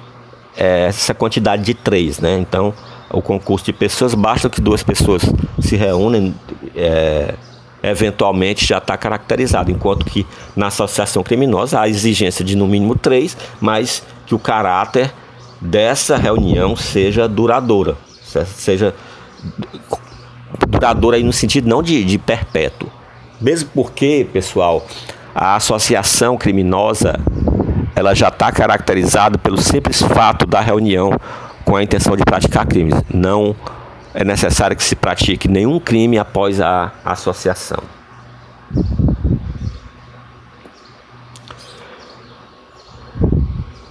é, 0.57 0.87
essa 0.87 1.15
quantidade 1.15 1.63
de 1.63 1.75
três, 1.75 2.19
né? 2.19 2.39
Então, 2.39 2.73
o 3.15 3.23
concurso 3.23 3.65
de 3.65 3.73
pessoas, 3.73 4.15
basta 4.15 4.51
que 4.51 4.61
duas 4.61 4.83
pessoas 4.83 5.23
se 5.61 5.77
reúnem, 5.77 6.35
é, 6.75 7.35
eventualmente 7.83 8.67
já 8.67 8.79
está 8.79 8.97
caracterizado, 8.97 9.71
enquanto 9.71 10.05
que 10.05 10.27
na 10.57 10.67
associação 10.67 11.23
criminosa 11.23 11.79
há 11.79 11.83
a 11.83 11.89
exigência 11.89 12.45
de 12.45 12.57
no 12.57 12.67
mínimo 12.67 12.95
três, 12.95 13.37
mas 13.61 14.03
que 14.27 14.35
o 14.35 14.39
caráter 14.39 15.13
dessa 15.61 16.17
reunião 16.17 16.77
seja 16.77 17.29
duradoura, 17.29 17.97
seja 18.47 18.95
duradoura 20.69 21.17
aí 21.17 21.23
no 21.23 21.33
sentido 21.33 21.69
não 21.69 21.83
de, 21.83 22.05
de 22.05 22.19
perpétuo. 22.19 22.91
Mesmo 23.41 23.69
porque, 23.75 24.27
pessoal, 24.33 24.87
a 25.35 25.57
associação 25.57 26.37
criminosa 26.37 27.19
ela 27.97 28.15
já 28.15 28.29
está 28.29 28.51
caracterizada 28.51 29.39
pelo 29.39 29.61
simples 29.61 30.03
fato 30.03 30.47
da 30.47 30.61
reunião 30.61 31.13
com 31.65 31.77
a 31.77 31.83
intenção 31.83 32.17
de 32.17 32.25
praticar 32.25 32.67
crimes. 32.67 32.95
Não 33.13 33.57
é 34.13 34.25
necessário 34.25 34.77
que 34.77 34.85
se 34.85 34.95
pratique 34.95 35.49
nenhum 35.49 35.81
crime 35.81 36.19
após 36.19 36.61
a 36.61 36.93
associação. 37.05 37.83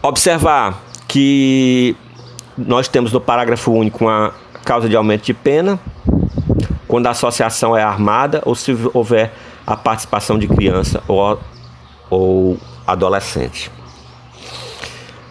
Observar 0.01 0.81
que 1.07 1.95
nós 2.57 2.87
temos 2.87 3.11
no 3.11 3.21
parágrafo 3.21 3.71
único 3.71 4.03
uma 4.03 4.33
causa 4.63 4.87
de 4.87 4.95
aumento 4.95 5.23
de 5.23 5.33
pena, 5.33 5.79
quando 6.87 7.07
a 7.07 7.11
associação 7.11 7.75
é 7.75 7.83
armada 7.83 8.41
ou 8.45 8.55
se 8.55 8.77
houver 8.93 9.33
a 9.65 9.75
participação 9.75 10.37
de 10.37 10.47
criança 10.47 11.01
ou, 11.07 11.39
ou 12.09 12.57
adolescente. 12.85 13.71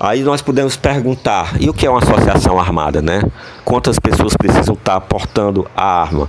Aí 0.03 0.25
nós 0.25 0.43
podemos 0.43 0.75
perguntar, 0.75 1.55
e 1.61 1.71
o 1.71 1.73
que 1.73 1.87
é 1.87 1.91
uma 1.91 2.01
associação 2.01 2.59
armada, 2.59 3.01
né? 3.01 3.23
Quantas 3.65 4.01
pessoas 4.01 4.37
precisam 4.37 4.75
estar 4.75 5.01
portando 5.03 5.65
a 5.77 6.03
arma? 6.03 6.29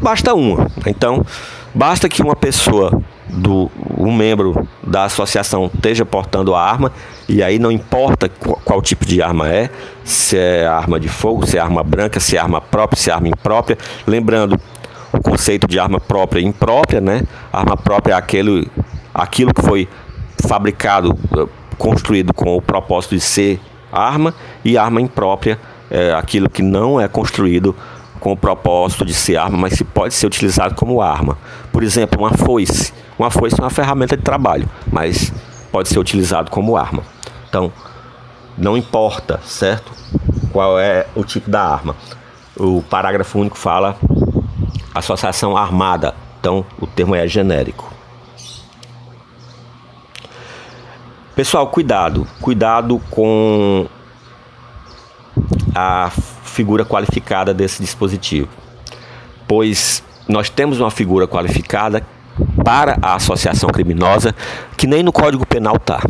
Basta 0.00 0.32
uma. 0.32 0.70
Então, 0.86 1.22
basta 1.74 2.08
que 2.08 2.22
uma 2.22 2.34
pessoa 2.34 3.02
do 3.28 3.70
um 3.98 4.10
membro 4.10 4.66
da 4.82 5.04
associação 5.04 5.70
esteja 5.72 6.06
portando 6.06 6.54
a 6.54 6.62
arma 6.62 6.90
e 7.28 7.42
aí 7.42 7.58
não 7.58 7.70
importa 7.70 8.26
qual, 8.26 8.58
qual, 8.64 8.80
tipo 8.80 9.04
de 9.04 9.20
arma 9.20 9.50
é, 9.50 9.68
se 10.02 10.38
é 10.38 10.66
arma 10.66 10.98
de 10.98 11.08
fogo, 11.08 11.46
se 11.46 11.58
é 11.58 11.60
arma 11.60 11.84
branca, 11.84 12.18
se 12.20 12.38
é 12.38 12.40
arma 12.40 12.58
própria, 12.58 12.98
se 12.98 13.10
é 13.10 13.12
arma 13.12 13.28
imprópria, 13.28 13.76
lembrando 14.06 14.58
o 15.12 15.20
conceito 15.20 15.66
de 15.66 15.78
arma 15.78 16.00
própria 16.00 16.40
e 16.40 16.44
imprópria, 16.46 17.02
né? 17.02 17.24
Arma 17.52 17.76
própria 17.76 18.14
é 18.14 18.16
aquele, 18.16 18.66
aquilo 19.12 19.52
que 19.52 19.60
foi 19.60 19.86
fabricado 20.48 21.18
construído 21.80 22.34
com 22.34 22.54
o 22.54 22.60
propósito 22.60 23.14
de 23.14 23.22
ser 23.22 23.58
arma 23.90 24.34
e 24.62 24.76
arma 24.76 25.00
imprópria 25.00 25.58
é 25.90 26.12
aquilo 26.12 26.48
que 26.48 26.60
não 26.62 27.00
é 27.00 27.08
construído 27.08 27.74
com 28.20 28.32
o 28.32 28.36
propósito 28.36 29.02
de 29.02 29.14
ser 29.14 29.38
arma, 29.38 29.56
mas 29.56 29.78
que 29.78 29.82
pode 29.82 30.12
ser 30.12 30.26
utilizado 30.26 30.74
como 30.74 31.00
arma. 31.00 31.38
Por 31.72 31.82
exemplo, 31.82 32.20
uma 32.20 32.32
foice. 32.32 32.92
Uma 33.18 33.30
foice 33.30 33.58
é 33.58 33.64
uma 33.64 33.70
ferramenta 33.70 34.14
de 34.14 34.22
trabalho, 34.22 34.68
mas 34.92 35.32
pode 35.72 35.88
ser 35.88 35.98
utilizado 35.98 36.50
como 36.50 36.76
arma. 36.76 37.02
Então, 37.48 37.72
não 38.58 38.76
importa, 38.76 39.40
certo? 39.42 39.90
Qual 40.52 40.78
é 40.78 41.06
o 41.16 41.24
tipo 41.24 41.50
da 41.50 41.62
arma. 41.62 41.96
O 42.58 42.82
parágrafo 42.82 43.38
único 43.38 43.56
fala 43.56 43.96
associação 44.94 45.56
armada. 45.56 46.14
Então, 46.38 46.62
o 46.78 46.86
termo 46.86 47.14
é 47.14 47.26
genérico. 47.26 47.89
Pessoal, 51.40 51.66
cuidado, 51.68 52.26
cuidado 52.42 53.00
com 53.10 53.86
a 55.74 56.10
figura 56.44 56.84
qualificada 56.84 57.54
desse 57.54 57.80
dispositivo, 57.80 58.46
pois 59.48 60.04
nós 60.28 60.50
temos 60.50 60.80
uma 60.80 60.90
figura 60.90 61.26
qualificada 61.26 62.06
para 62.62 62.98
a 63.00 63.14
associação 63.14 63.70
criminosa 63.70 64.34
que 64.76 64.86
nem 64.86 65.02
no 65.02 65.10
Código 65.10 65.46
Penal 65.46 65.76
está. 65.76 66.02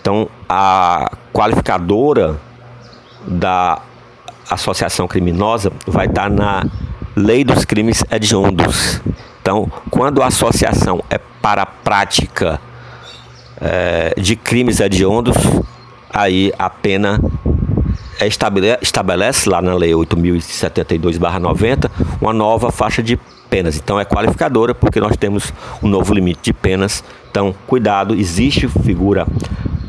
Então, 0.00 0.28
a 0.48 1.10
qualificadora 1.32 2.38
da 3.26 3.82
associação 4.48 5.08
criminosa 5.08 5.72
vai 5.84 6.06
estar 6.06 6.22
tá 6.22 6.30
na 6.30 6.64
Lei 7.16 7.42
dos 7.42 7.64
Crimes 7.64 8.04
Hediondos. 8.08 9.00
Então, 9.42 9.68
quando 9.90 10.22
a 10.22 10.28
associação 10.28 11.02
é 11.10 11.18
para 11.18 11.62
a 11.62 11.66
prática 11.66 12.60
é, 13.60 14.14
de 14.16 14.36
crimes 14.36 14.80
hediondos, 14.80 15.36
aí 16.12 16.52
a 16.58 16.70
pena 16.70 17.20
é 18.20 18.26
estabelece, 18.26 19.48
lá 19.48 19.62
na 19.62 19.74
Lei 19.74 19.92
8.072-90 19.92 21.90
uma 22.20 22.32
nova 22.32 22.70
faixa 22.70 23.02
de 23.02 23.18
penas. 23.48 23.76
Então 23.76 23.98
é 23.98 24.04
qualificadora 24.04 24.72
porque 24.74 25.00
nós 25.00 25.16
temos 25.16 25.52
um 25.82 25.88
novo 25.88 26.14
limite 26.14 26.40
de 26.42 26.52
penas. 26.52 27.02
Então, 27.30 27.54
cuidado, 27.66 28.14
existe 28.14 28.68
figura 28.68 29.26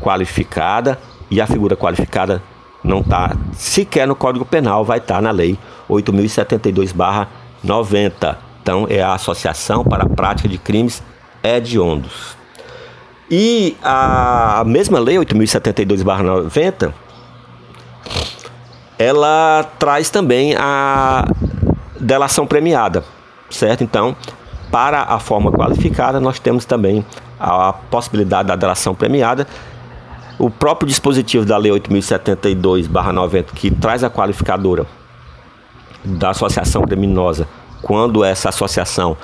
qualificada 0.00 0.98
e 1.30 1.40
a 1.40 1.46
figura 1.46 1.76
qualificada 1.76 2.42
não 2.82 2.98
está 3.00 3.36
sequer 3.52 4.08
no 4.08 4.16
Código 4.16 4.44
Penal, 4.44 4.84
vai 4.84 4.98
estar 4.98 5.14
tá 5.16 5.20
na 5.20 5.30
Lei 5.30 5.56
8.072-90. 5.88 8.36
Então, 8.62 8.86
é 8.88 9.02
a 9.02 9.14
Associação 9.14 9.84
para 9.84 10.04
a 10.04 10.08
Prática 10.08 10.48
de 10.48 10.58
Crimes 10.58 11.02
Hediondos. 11.42 12.40
E 13.34 13.74
a 13.82 14.62
mesma 14.66 14.98
lei 14.98 15.16
8072/90 15.16 16.92
ela 18.98 19.64
traz 19.78 20.10
também 20.10 20.54
a 20.54 21.24
delação 21.98 22.46
premiada, 22.46 23.02
certo? 23.48 23.82
Então, 23.82 24.14
para 24.70 25.00
a 25.04 25.18
forma 25.18 25.50
qualificada, 25.50 26.20
nós 26.20 26.38
temos 26.38 26.66
também 26.66 27.02
a 27.40 27.72
possibilidade 27.72 28.48
da 28.48 28.56
delação 28.56 28.94
premiada. 28.94 29.46
O 30.38 30.50
próprio 30.50 30.86
dispositivo 30.86 31.46
da 31.46 31.56
Lei 31.56 31.72
8072/90 31.72 33.54
que 33.54 33.70
traz 33.70 34.04
a 34.04 34.10
qualificadora 34.10 34.86
da 36.04 36.30
associação 36.30 36.82
criminosa, 36.82 37.48
quando 37.80 38.22
essa 38.22 38.50
associação 38.50 39.16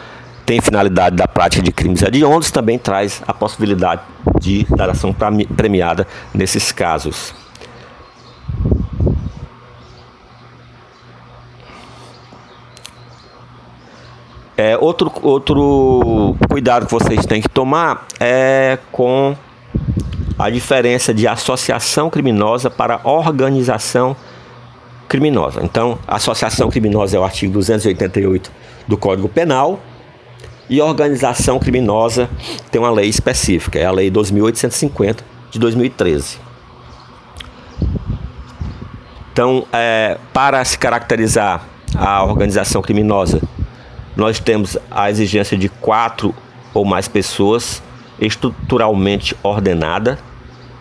tem 0.49 0.63
finalidade 0.63 1.15
da 1.15 1.29
prática 1.29 1.63
de 1.63 1.71
crimes 1.71 2.01
hediondos, 2.01 2.51
também 2.51 2.79
traz 2.79 3.23
a 3.29 3.35
possibilidade 3.35 4.01
de 4.41 4.67
dar 4.75 4.89
ação 4.89 5.15
premiada 5.55 6.07
nesses 6.33 6.73
casos. 6.73 7.35
É, 14.57 14.75
outro, 14.79 15.13
outro 15.21 16.35
cuidado 16.49 16.87
que 16.87 16.93
vocês 16.93 17.27
têm 17.27 17.43
que 17.43 17.49
tomar 17.51 18.07
é 18.19 18.79
com 18.91 19.37
a 20.39 20.49
diferença 20.49 21.13
de 21.13 21.29
associação 21.29 22.09
criminosa 22.09 22.71
para 22.71 23.03
organização 23.05 24.17
criminosa. 25.07 25.61
Então, 25.63 25.99
associação 26.09 26.71
criminosa 26.71 27.19
é 27.19 27.21
o 27.21 27.25
artigo 27.25 27.53
288 27.53 28.51
do 28.89 28.97
Código 28.97 29.29
Penal 29.29 29.79
e 30.69 30.81
organização 30.81 31.59
criminosa 31.59 32.29
tem 32.71 32.81
uma 32.81 32.91
lei 32.91 33.09
específica, 33.09 33.79
é 33.79 33.87
a 33.87 33.91
Lei 33.91 34.11
2850 34.11 35.25
de 35.51 35.59
2013. 35.59 36.39
Então, 39.33 39.65
é, 39.73 40.19
para 40.33 40.65
se 40.65 40.77
caracterizar 40.77 41.65
a 41.95 42.25
organização 42.25 42.83
criminosa, 42.83 43.41
nós 44.17 44.41
temos 44.41 44.77
a 44.91 45.11
exigência 45.11 45.57
de 45.57 45.69
quatro 45.69 46.35
ou 46.75 46.85
mais 46.85 47.07
pessoas 47.07 47.83
estruturalmente 48.21 49.37
ordenada, 49.43 50.19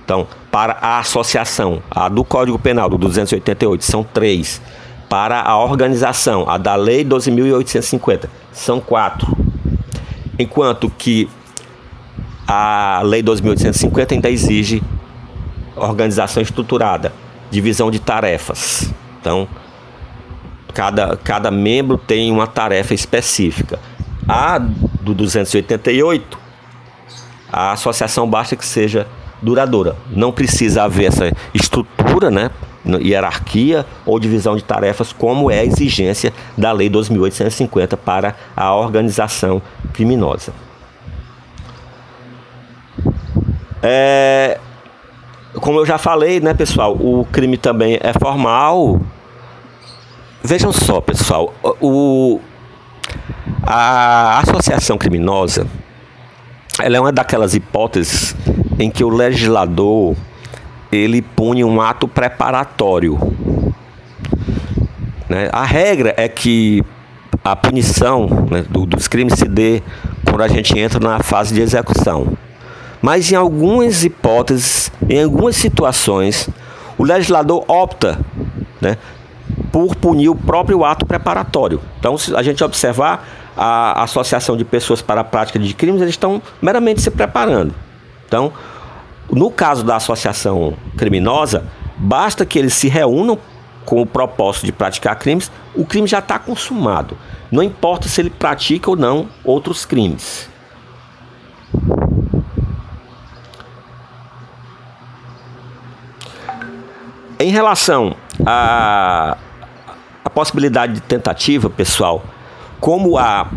Então, 0.03 0.25
para 0.49 0.77
a 0.81 0.99
associação, 0.99 1.83
a 1.91 2.09
do 2.09 2.23
Código 2.23 2.57
Penal, 2.57 2.89
do 2.89 2.97
288, 2.97 3.83
são 3.83 4.03
três. 4.03 4.61
Para 5.09 5.41
a 5.41 5.57
organização, 5.57 6.49
a 6.49 6.57
da 6.57 6.75
Lei 6.75 7.03
12.850, 7.05 8.29
são 8.51 8.79
quatro. 8.79 9.36
Enquanto 10.39 10.89
que 10.89 11.29
a 12.47 13.01
Lei 13.03 13.21
12.850 13.21 14.13
ainda 14.13 14.29
exige 14.29 14.81
organização 15.75 16.41
estruturada, 16.41 17.13
divisão 17.51 17.91
de 17.91 17.99
tarefas. 17.99 18.91
Então, 19.19 19.47
cada, 20.73 21.17
cada 21.17 21.51
membro 21.51 21.97
tem 21.97 22.31
uma 22.31 22.47
tarefa 22.47 22.93
específica. 22.93 23.79
A 24.27 24.59
do 24.59 25.13
288, 25.13 26.37
a 27.51 27.71
associação 27.71 28.29
basta 28.29 28.55
que 28.55 28.65
seja 28.65 29.07
duradoura. 29.41 29.95
Não 30.09 30.31
precisa 30.31 30.83
haver 30.83 31.05
essa 31.05 31.31
estrutura, 31.53 32.29
né, 32.29 32.49
hierarquia 32.95 33.85
ou 34.05 34.19
divisão 34.19 34.55
de 34.55 34.63
tarefas, 34.63 35.11
como 35.13 35.51
é 35.51 35.59
a 35.59 35.65
exigência 35.65 36.33
da 36.57 36.71
Lei 36.71 36.89
2.850 36.89 37.97
para 37.97 38.35
a 38.55 38.73
organização 38.73 39.61
criminosa. 39.93 40.53
É, 43.81 44.59
como 45.61 45.79
eu 45.79 45.85
já 45.85 45.97
falei, 45.97 46.39
né, 46.39 46.53
pessoal, 46.53 46.93
o 46.93 47.25
crime 47.31 47.57
também 47.57 47.99
é 48.01 48.13
formal. 48.13 48.99
Vejam 50.43 50.71
só, 50.71 51.01
pessoal, 51.01 51.53
o, 51.81 52.39
a 53.63 54.39
associação 54.39 54.97
criminosa 54.97 55.67
ela 56.79 56.97
é 56.97 56.99
uma 56.99 57.11
daquelas 57.11 57.55
hipóteses 57.55 58.35
em 58.77 58.89
que 58.89 59.03
o 59.03 59.09
legislador 59.09 60.15
ele 60.91 61.21
pune 61.21 61.63
um 61.63 61.81
ato 61.81 62.07
preparatório. 62.07 63.17
Né? 65.29 65.49
A 65.51 65.65
regra 65.65 66.13
é 66.17 66.27
que 66.27 66.83
a 67.43 67.55
punição 67.55 68.27
né, 68.49 68.65
do, 68.69 68.85
dos 68.85 69.07
crimes 69.07 69.33
se 69.33 69.45
dê 69.45 69.81
quando 70.25 70.41
a 70.41 70.47
gente 70.47 70.77
entra 70.77 70.99
na 70.99 71.19
fase 71.19 71.53
de 71.53 71.61
execução. 71.61 72.37
Mas 73.01 73.31
em 73.31 73.35
algumas 73.35 74.03
hipóteses, 74.03 74.91
em 75.07 75.23
algumas 75.23 75.55
situações, 75.55 76.49
o 76.97 77.03
legislador 77.03 77.63
opta 77.67 78.19
né, 78.81 78.97
por 79.71 79.95
punir 79.95 80.29
o 80.29 80.35
próprio 80.35 80.83
ato 80.83 81.05
preparatório. 81.05 81.79
Então, 81.99 82.17
se 82.17 82.35
a 82.35 82.41
gente 82.41 82.63
observar 82.63 83.25
a 83.55 84.03
associação 84.03 84.55
de 84.55 84.63
pessoas 84.63 85.01
para 85.01 85.21
a 85.21 85.23
prática 85.23 85.57
de 85.57 85.73
crimes, 85.73 86.01
eles 86.01 86.13
estão 86.13 86.41
meramente 86.61 87.01
se 87.01 87.09
preparando. 87.09 87.73
Então, 88.27 88.51
no 89.31 89.51
caso 89.51 89.83
da 89.83 89.95
associação 89.95 90.73
criminosa, 90.97 91.65
basta 91.97 92.45
que 92.45 92.57
eles 92.57 92.73
se 92.73 92.87
reúnam 92.87 93.37
com 93.85 94.01
o 94.01 94.05
propósito 94.05 94.65
de 94.65 94.73
praticar 94.73 95.17
crimes, 95.17 95.49
o 95.73 95.85
crime 95.85 96.07
já 96.07 96.19
está 96.19 96.37
consumado. 96.37 97.17
Não 97.49 97.63
importa 97.63 98.09
se 98.09 98.19
ele 98.19 98.29
pratica 98.29 98.89
ou 98.89 98.97
não 98.97 99.29
outros 99.45 99.85
crimes. 99.85 100.49
Em 107.39 107.49
relação 107.49 108.15
à, 108.45 109.37
possibilidade 110.33 110.93
de 110.93 111.01
tentativa, 111.01 111.69
pessoal, 111.69 112.23
como 112.79 113.17
a, 113.17 113.49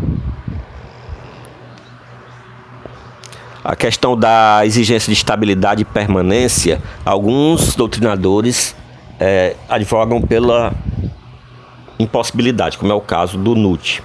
a 3.63 3.75
questão 3.75 4.17
da 4.17 4.61
exigência 4.65 5.11
de 5.11 5.17
estabilidade 5.17 5.83
e 5.83 5.85
permanência, 5.85 6.81
alguns 7.05 7.75
doutrinadores 7.75 8.75
é, 9.19 9.55
advogam 9.69 10.21
pela 10.21 10.73
impossibilidade, 11.99 12.77
como 12.77 12.91
é 12.91 12.95
o 12.95 13.01
caso 13.01 13.37
do 13.37 13.55
NUT. 13.55 14.03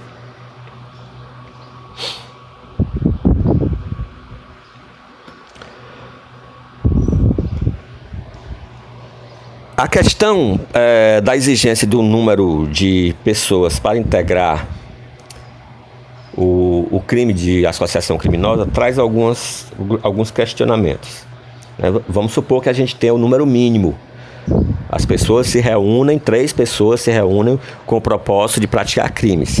A 9.75 9.87
questão 9.87 10.59
é, 10.73 11.21
da 11.21 11.35
exigência 11.35 11.87
do 11.87 12.01
número 12.01 12.67
de 12.71 13.15
pessoas 13.23 13.79
para 13.79 13.97
integrar 13.97 14.67
o, 16.37 16.87
o 16.91 17.01
crime 17.01 17.33
de 17.33 17.65
associação 17.65 18.17
criminosa 18.17 18.65
traz 18.65 18.99
algumas, 18.99 19.67
alguns 20.03 20.31
questionamentos. 20.31 21.25
Né? 21.77 21.89
Vamos 22.07 22.31
supor 22.31 22.61
que 22.61 22.69
a 22.69 22.73
gente 22.73 22.95
tenha 22.95 23.13
o 23.13 23.17
número 23.17 23.45
mínimo. 23.45 23.97
As 24.89 25.05
pessoas 25.05 25.47
se 25.47 25.59
reúnem, 25.59 26.17
três 26.17 26.53
pessoas 26.53 27.01
se 27.01 27.11
reúnem 27.11 27.59
com 27.85 27.97
o 27.97 28.01
propósito 28.01 28.61
de 28.61 28.67
praticar 28.67 29.11
crimes. 29.11 29.59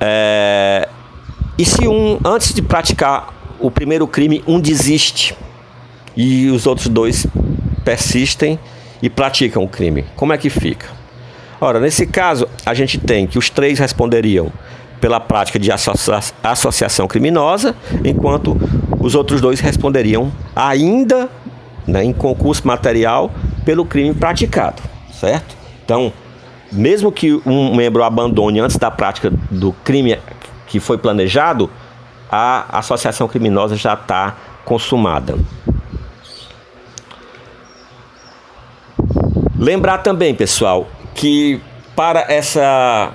É, 0.00 0.88
e 1.58 1.64
se 1.66 1.86
um, 1.86 2.18
antes 2.24 2.54
de 2.54 2.62
praticar 2.62 3.34
o 3.58 3.70
primeiro 3.70 4.06
crime, 4.06 4.42
um 4.46 4.58
desiste? 4.58 5.36
e 6.16 6.50
os 6.50 6.66
outros 6.66 6.88
dois 6.88 7.26
persistem 7.84 8.58
e 9.02 9.08
praticam 9.08 9.62
o 9.62 9.68
crime. 9.68 10.04
Como 10.16 10.32
é 10.32 10.38
que 10.38 10.50
fica? 10.50 10.99
Ora, 11.60 11.78
nesse 11.78 12.06
caso, 12.06 12.48
a 12.64 12.72
gente 12.72 12.98
tem 12.98 13.26
que 13.26 13.38
os 13.38 13.50
três 13.50 13.78
responderiam 13.78 14.50
pela 15.00 15.20
prática 15.20 15.58
de 15.58 15.70
associa 15.70 16.20
associação 16.42 17.06
criminosa, 17.06 17.76
enquanto 18.04 18.56
os 18.98 19.14
outros 19.14 19.40
dois 19.40 19.60
responderiam 19.60 20.32
ainda 20.56 21.28
né, 21.86 22.04
em 22.04 22.12
concurso 22.12 22.66
material 22.66 23.30
pelo 23.64 23.84
crime 23.84 24.14
praticado, 24.14 24.82
certo? 25.12 25.56
Então, 25.84 26.12
mesmo 26.72 27.10
que 27.12 27.40
um 27.44 27.74
membro 27.74 28.02
abandone 28.02 28.60
antes 28.60 28.76
da 28.76 28.90
prática 28.90 29.30
do 29.50 29.72
crime 29.84 30.18
que 30.66 30.80
foi 30.80 30.96
planejado, 30.96 31.68
a 32.30 32.78
associação 32.78 33.26
criminosa 33.26 33.74
já 33.76 33.94
está 33.94 34.36
consumada. 34.64 35.36
Lembrar 39.58 39.98
também, 39.98 40.34
pessoal, 40.34 40.88
que 41.14 41.60
para 41.94 42.26
essa 42.28 43.12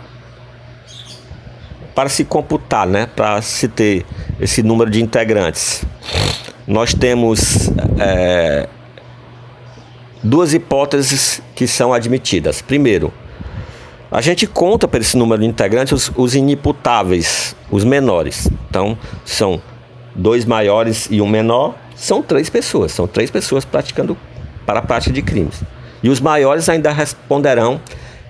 para 1.93 2.09
se 2.09 2.25
computar, 2.25 2.85
né, 2.85 3.07
para 3.15 3.41
se 3.41 3.69
ter 3.69 4.05
esse 4.39 4.61
número 4.61 4.91
de 4.91 5.01
integrantes, 5.01 5.85
nós 6.67 6.93
temos 6.93 7.69
é, 7.97 8.67
duas 10.21 10.53
hipóteses 10.53 11.41
que 11.55 11.65
são 11.65 11.93
admitidas. 11.93 12.61
Primeiro, 12.61 13.13
a 14.11 14.19
gente 14.19 14.45
conta 14.45 14.87
para 14.87 14.99
esse 14.99 15.17
número 15.17 15.41
de 15.41 15.47
integrantes 15.47 15.93
os, 15.93 16.11
os 16.15 16.35
inimputáveis, 16.35 17.55
os 17.71 17.83
menores. 17.83 18.49
Então, 18.69 18.97
são 19.23 19.61
dois 20.13 20.45
maiores 20.45 21.07
e 21.09 21.21
um 21.21 21.27
menor, 21.27 21.75
são 21.95 22.21
três 22.21 22.49
pessoas, 22.49 22.91
são 22.91 23.07
três 23.07 23.31
pessoas 23.31 23.63
praticando 23.63 24.17
para 24.65 24.79
a 24.79 24.81
prática 24.81 25.13
de 25.13 25.21
crimes. 25.21 25.61
E 26.03 26.09
os 26.09 26.19
maiores 26.19 26.69
ainda 26.69 26.91
responderão 26.91 27.79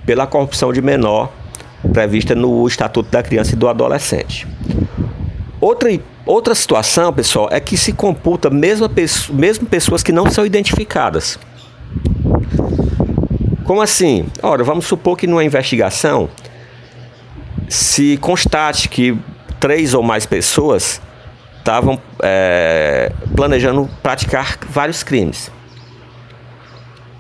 pela 0.06 0.28
corrupção 0.28 0.72
de 0.72 0.82
menor 0.82 1.32
prevista 1.92 2.36
no 2.36 2.68
Estatuto 2.68 3.10
da 3.10 3.24
Criança 3.24 3.54
e 3.54 3.56
do 3.56 3.68
Adolescente. 3.68 4.48
Outra, 5.60 5.90
outra 6.26 6.54
situação, 6.54 7.12
pessoal, 7.12 7.50
é 7.52 7.60
que 7.60 7.78
se 7.78 7.94
computa 7.94 8.50
mesmo, 8.50 8.90
mesmo 9.34 9.66
pessoas 9.66 10.04
que 10.04 10.12
não 10.12 10.30
são 10.30 10.46
identificadas. 10.46 11.40
Como 13.64 13.82
assim? 13.82 14.28
Ora, 14.44 14.64
vamos 14.64 14.86
supor 14.86 15.18
que 15.18 15.26
numa 15.26 15.44
investigação 15.44 16.30
se 17.68 18.18
constate 18.18 18.88
que 18.88 19.18
três 19.60 19.96
ou 19.96 20.04
mais 20.04 20.26
pessoas 20.26 21.02
estavam 21.58 22.00
é, 22.22 23.12
planejando 23.36 23.90
praticar 24.04 24.60
vários 24.70 25.02
crimes 25.02 25.50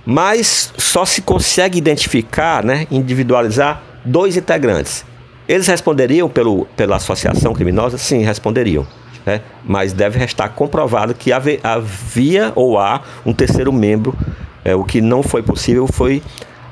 mas 0.06 0.72
só 0.78 1.04
se 1.04 1.22
consegue 1.22 1.78
identificar, 1.78 2.63
né, 2.63 2.86
individualizar 2.91 3.82
dois 4.04 4.38
integrantes. 4.38 5.04
Eles 5.48 5.68
responderiam 5.68 6.30
pelo, 6.30 6.65
pela 6.78 6.98
associação 6.98 7.54
criminosa? 7.54 7.98
Sim, 7.98 8.24
responderiam. 8.24 8.86
Né? 9.26 9.41
Mas 9.63 9.94
deve 9.94 10.20
restar 10.20 10.52
comprovado 10.52 11.13
que 11.13 11.32
havia 11.32 12.52
ou 12.56 12.78
há 12.78 13.02
um 13.26 13.34
terceiro 13.34 13.74
membro. 13.74 14.15
É, 14.63 14.76
o 14.76 14.84
que 14.84 15.02
não 15.02 15.24
foi 15.24 15.41
possível 15.41 15.88
foi 15.88 16.22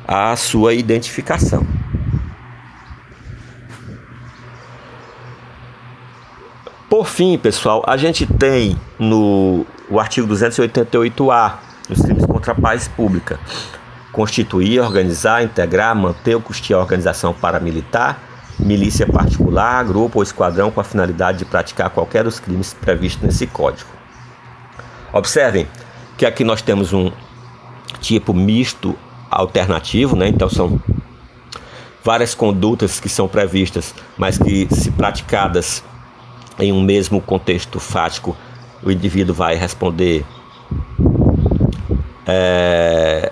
a 0.08 0.36
sua 0.36 0.74
identificação. 0.74 1.66
Por 6.90 7.08
fim, 7.08 7.38
pessoal, 7.40 7.84
a 7.88 7.98
gente 7.98 8.26
tem 8.26 8.78
no 9.00 9.66
o 9.90 10.00
artigo 10.00 10.28
288A 10.28 11.73
dos 11.88 12.02
crimes 12.02 12.26
contra 12.26 12.52
a 12.52 12.56
paz 12.56 12.88
pública. 12.88 13.40
Constituir, 14.12 14.80
organizar, 14.80 15.44
integrar, 15.44 15.96
manter 15.96 16.36
ou 16.36 16.42
custear 16.42 16.80
organização 16.80 17.34
paramilitar 17.34 18.20
milícia 18.60 19.08
particular, 19.08 19.84
grupo 19.84 20.20
ou 20.20 20.24
esquadrão 20.24 20.72
com 20.72 20.80
a 20.80 20.84
finalidade 20.84 21.40
de 21.40 21.46
praticar 21.46 21.90
qualquer 21.90 22.24
dos 22.24 22.40
crimes 22.40 22.74
previstos 22.74 23.24
nesse 23.24 23.48
código. 23.48 23.90
Observem 25.12 25.68
que 26.18 26.26
aqui 26.26 26.44
nós 26.44 26.62
temos 26.62 26.94
um 26.94 27.12
tipo 28.00 28.34
misto 28.34 28.96
alternativo, 29.30 30.16
né? 30.16 30.28
Então 30.28 30.50
são 30.50 30.82
várias 32.04 32.36
condutas 32.36 33.00
que 33.00 33.10
são 33.10 33.28
previstas, 33.28 33.94
mas 34.18 34.38
que 34.38 34.68
se 34.74 34.92
praticadas 34.92 35.84
em 36.60 36.72
um 36.72 36.82
mesmo 36.82 37.22
contexto 37.22 37.80
fático, 37.80 38.36
o 38.84 38.92
indivíduo 38.92 39.34
vai 39.34 39.56
responder 39.56 40.26
é, 42.28 43.32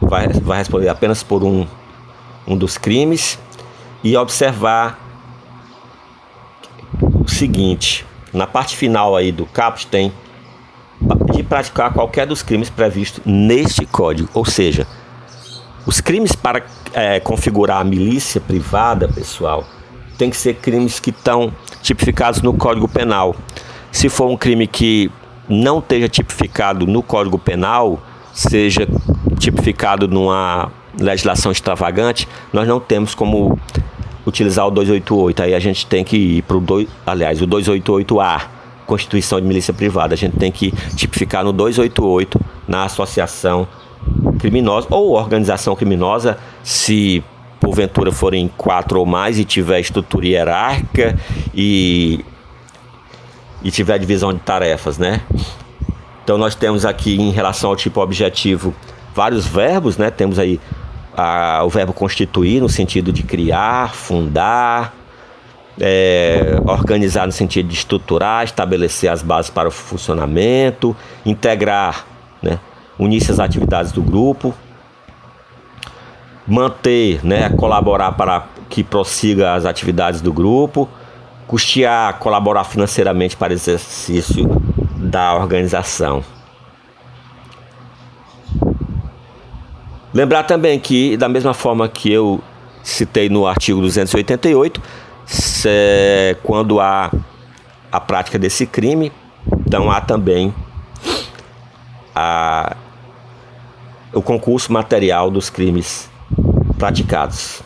vai, 0.00 0.28
vai 0.28 0.58
responder 0.58 0.88
apenas 0.88 1.22
por 1.22 1.42
um, 1.44 1.66
um 2.46 2.56
dos 2.56 2.78
crimes 2.78 3.38
e 4.02 4.16
observar 4.16 4.98
o 7.14 7.28
seguinte, 7.28 8.06
na 8.32 8.46
parte 8.46 8.76
final 8.76 9.16
aí 9.16 9.32
do 9.32 9.46
caput 9.46 9.86
tem 9.86 10.12
de 11.32 11.42
praticar 11.42 11.92
qualquer 11.92 12.26
dos 12.26 12.42
crimes 12.42 12.70
previstos 12.70 13.22
neste 13.24 13.84
código, 13.86 14.28
ou 14.32 14.44
seja, 14.44 14.86
os 15.86 16.00
crimes 16.00 16.32
para 16.32 16.64
é, 16.92 17.20
configurar 17.20 17.80
a 17.80 17.84
milícia 17.84 18.40
privada, 18.40 19.08
pessoal, 19.08 19.64
tem 20.16 20.30
que 20.30 20.36
ser 20.36 20.54
crimes 20.54 21.00
que 21.00 21.10
estão 21.10 21.52
tipificados 21.82 22.40
no 22.40 22.54
Código 22.54 22.88
Penal. 22.88 23.34
Se 23.92 24.08
for 24.08 24.28
um 24.28 24.36
crime 24.36 24.66
que 24.66 25.10
não 25.48 25.78
esteja 25.78 26.08
tipificado 26.08 26.86
no 26.86 27.02
Código 27.02 27.38
Penal, 27.38 28.02
seja 28.32 28.88
tipificado 29.38 30.08
numa 30.08 30.70
legislação 30.98 31.52
extravagante, 31.52 32.28
nós 32.52 32.66
não 32.66 32.80
temos 32.80 33.14
como 33.14 33.58
utilizar 34.26 34.66
o 34.66 34.70
288. 34.70 35.42
Aí 35.42 35.54
a 35.54 35.60
gente 35.60 35.86
tem 35.86 36.04
que 36.04 36.16
ir 36.16 36.42
para 36.42 36.56
o 36.56 36.60
2, 36.60 36.88
aliás, 37.06 37.42
o 37.42 37.46
288A, 37.46 38.42
Constituição 38.86 39.40
de 39.40 39.46
Milícia 39.46 39.72
Privada. 39.72 40.14
A 40.14 40.16
gente 40.16 40.36
tem 40.36 40.52
que 40.52 40.72
tipificar 40.94 41.44
no 41.44 41.52
288 41.52 42.40
na 42.66 42.84
associação 42.84 43.66
criminosa 44.38 44.86
ou 44.90 45.12
organização 45.12 45.74
criminosa, 45.74 46.38
se 46.62 47.22
porventura 47.60 48.12
forem 48.12 48.50
quatro 48.58 48.98
ou 48.98 49.06
mais 49.06 49.38
e 49.38 49.44
tiver 49.44 49.80
estrutura 49.80 50.26
hierárquica 50.26 51.18
e 51.54 52.22
e 53.64 53.70
tiver 53.70 53.98
divisão 53.98 54.32
de 54.32 54.40
tarefas, 54.40 54.98
né? 54.98 55.22
Então 56.22 56.38
nós 56.38 56.54
temos 56.54 56.84
aqui 56.84 57.20
em 57.20 57.30
relação 57.30 57.70
ao 57.70 57.76
tipo 57.76 58.00
objetivo 58.00 58.74
vários 59.14 59.46
verbos, 59.46 59.96
né? 59.96 60.10
Temos 60.10 60.38
aí 60.38 60.60
a, 61.16 61.62
o 61.64 61.70
verbo 61.70 61.92
constituir 61.92 62.60
no 62.60 62.68
sentido 62.68 63.10
de 63.10 63.22
criar, 63.22 63.94
fundar, 63.94 64.94
é, 65.80 66.56
organizar 66.66 67.26
no 67.26 67.32
sentido 67.32 67.68
de 67.68 67.74
estruturar, 67.74 68.44
estabelecer 68.44 69.10
as 69.10 69.22
bases 69.22 69.50
para 69.50 69.68
o 69.68 69.70
funcionamento, 69.70 70.94
integrar, 71.24 72.06
né? 72.42 72.58
unir-se 72.98 73.30
às 73.30 73.40
atividades 73.40 73.92
do 73.92 74.02
grupo, 74.02 74.54
manter, 76.46 77.24
né? 77.24 77.48
colaborar 77.50 78.12
para 78.12 78.46
que 78.68 78.82
prossiga 78.82 79.54
as 79.54 79.64
atividades 79.64 80.20
do 80.20 80.32
grupo, 80.32 80.88
custear, 81.46 82.18
colaborar 82.18 82.64
financeiramente 82.64 83.36
para 83.36 83.52
o 83.52 83.54
exercício 83.54 84.46
da 84.96 85.34
organização. 85.34 86.24
Lembrar 90.12 90.44
também 90.44 90.78
que, 90.78 91.16
da 91.16 91.28
mesma 91.28 91.52
forma 91.52 91.88
que 91.88 92.10
eu 92.10 92.40
citei 92.82 93.28
no 93.28 93.46
artigo 93.46 93.80
288, 93.80 94.80
se, 95.26 96.36
quando 96.42 96.80
há 96.80 97.10
a 97.90 98.00
prática 98.00 98.38
desse 98.38 98.66
crime, 98.66 99.12
então 99.66 99.90
há 99.90 100.00
também 100.00 100.54
a, 102.14 102.76
o 104.12 104.22
concurso 104.22 104.72
material 104.72 105.30
dos 105.30 105.50
crimes 105.50 106.08
praticados. 106.78 107.62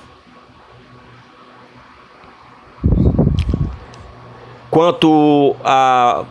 Quanto 4.79 5.57
a, 5.65 6.25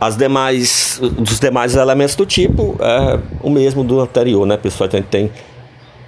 as 0.00 0.16
demais, 0.16 0.98
dos 1.02 1.38
demais 1.38 1.76
elementos 1.76 2.16
do 2.16 2.24
tipo, 2.24 2.78
é 2.80 3.20
o 3.42 3.50
mesmo 3.50 3.84
do 3.84 4.00
anterior, 4.00 4.46
né, 4.46 4.56
pessoal? 4.56 4.88
Então, 4.88 5.02
tem 5.02 5.30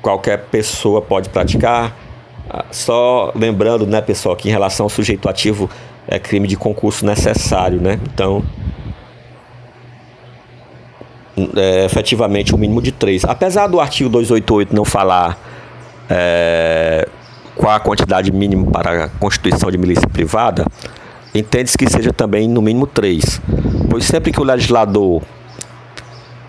qualquer 0.01 0.47
pessoa 0.47 1.03
pode 1.03 1.29
praticar. 1.29 1.95
Ah, 2.49 2.65
só 2.71 3.31
lembrando, 3.35 3.87
né, 3.87 4.01
pessoal, 4.01 4.35
que 4.35 4.49
em 4.49 4.51
relação 4.51 4.87
ao 4.87 4.89
sujeito 4.89 5.29
ativo 5.29 5.69
é 6.09 6.19
crime 6.19 6.49
de 6.49 6.57
concurso 6.57 7.05
necessário, 7.05 7.79
né? 7.79 8.01
Então, 8.11 8.43
é, 11.57 11.85
efetivamente 11.85 12.55
o 12.55 12.57
um 12.57 12.59
mínimo 12.59 12.81
de 12.81 12.91
três. 12.91 13.23
Apesar 13.23 13.67
do 13.67 13.81
artigo 13.81 14.09
288 14.09 14.75
não 14.75 14.87
falar 14.87 15.39
é, 16.09 17.07
qual 17.55 17.75
a 17.75 17.81
quantidade 17.81 18.33
mínima 18.33 18.71
para 18.71 19.05
a 19.05 19.09
constituição 19.11 19.71
de 19.71 19.77
milícia 19.77 20.09
privada, 20.09 20.65
entende-se 21.38 21.77
que 21.77 21.88
seja 21.88 22.12
também 22.12 22.49
no 22.49 22.62
mínimo 22.62 22.87
três. 22.87 23.40
Pois 23.90 24.05
sempre 24.05 24.33
que 24.33 24.40
o 24.40 24.44
legislador 24.44 25.22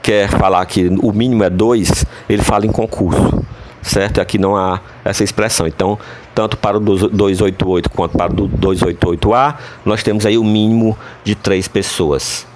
quer 0.02 0.30
falar 0.30 0.66
que 0.66 0.88
o 1.02 1.12
mínimo 1.12 1.44
é 1.44 1.50
dois, 1.50 2.06
ele 2.30 2.42
fala 2.42 2.66
em 2.66 2.72
concurso, 2.72 3.44
certo? 3.82 4.22
Aqui 4.22 4.38
não 4.38 4.56
há 4.56 4.80
essa 5.04 5.24
expressão. 5.24 5.68
Então, 5.68 6.00
tanto 6.34 6.56
para 6.56 6.78
o 6.78 6.80
288 6.80 7.90
quanto 7.90 8.18
para 8.18 8.32
o 8.32 8.48
288A, 8.48 9.56
nós 9.86 10.04
temos 10.04 10.26
aí 10.26 10.38
o 10.38 10.44
mínimo 10.44 10.98
de 11.24 11.36
três 11.36 11.68
pessoas. 11.68 12.48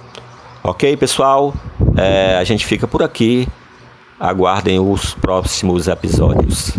Ok, 0.64 0.96
pessoal? 0.96 1.52
É, 1.96 2.36
a 2.38 2.44
gente 2.44 2.64
fica 2.64 2.86
por 2.86 3.02
aqui. 3.02 3.48
Aguardem 4.18 4.78
os 4.78 5.12
próximos 5.14 5.88
episódios. 5.88 6.72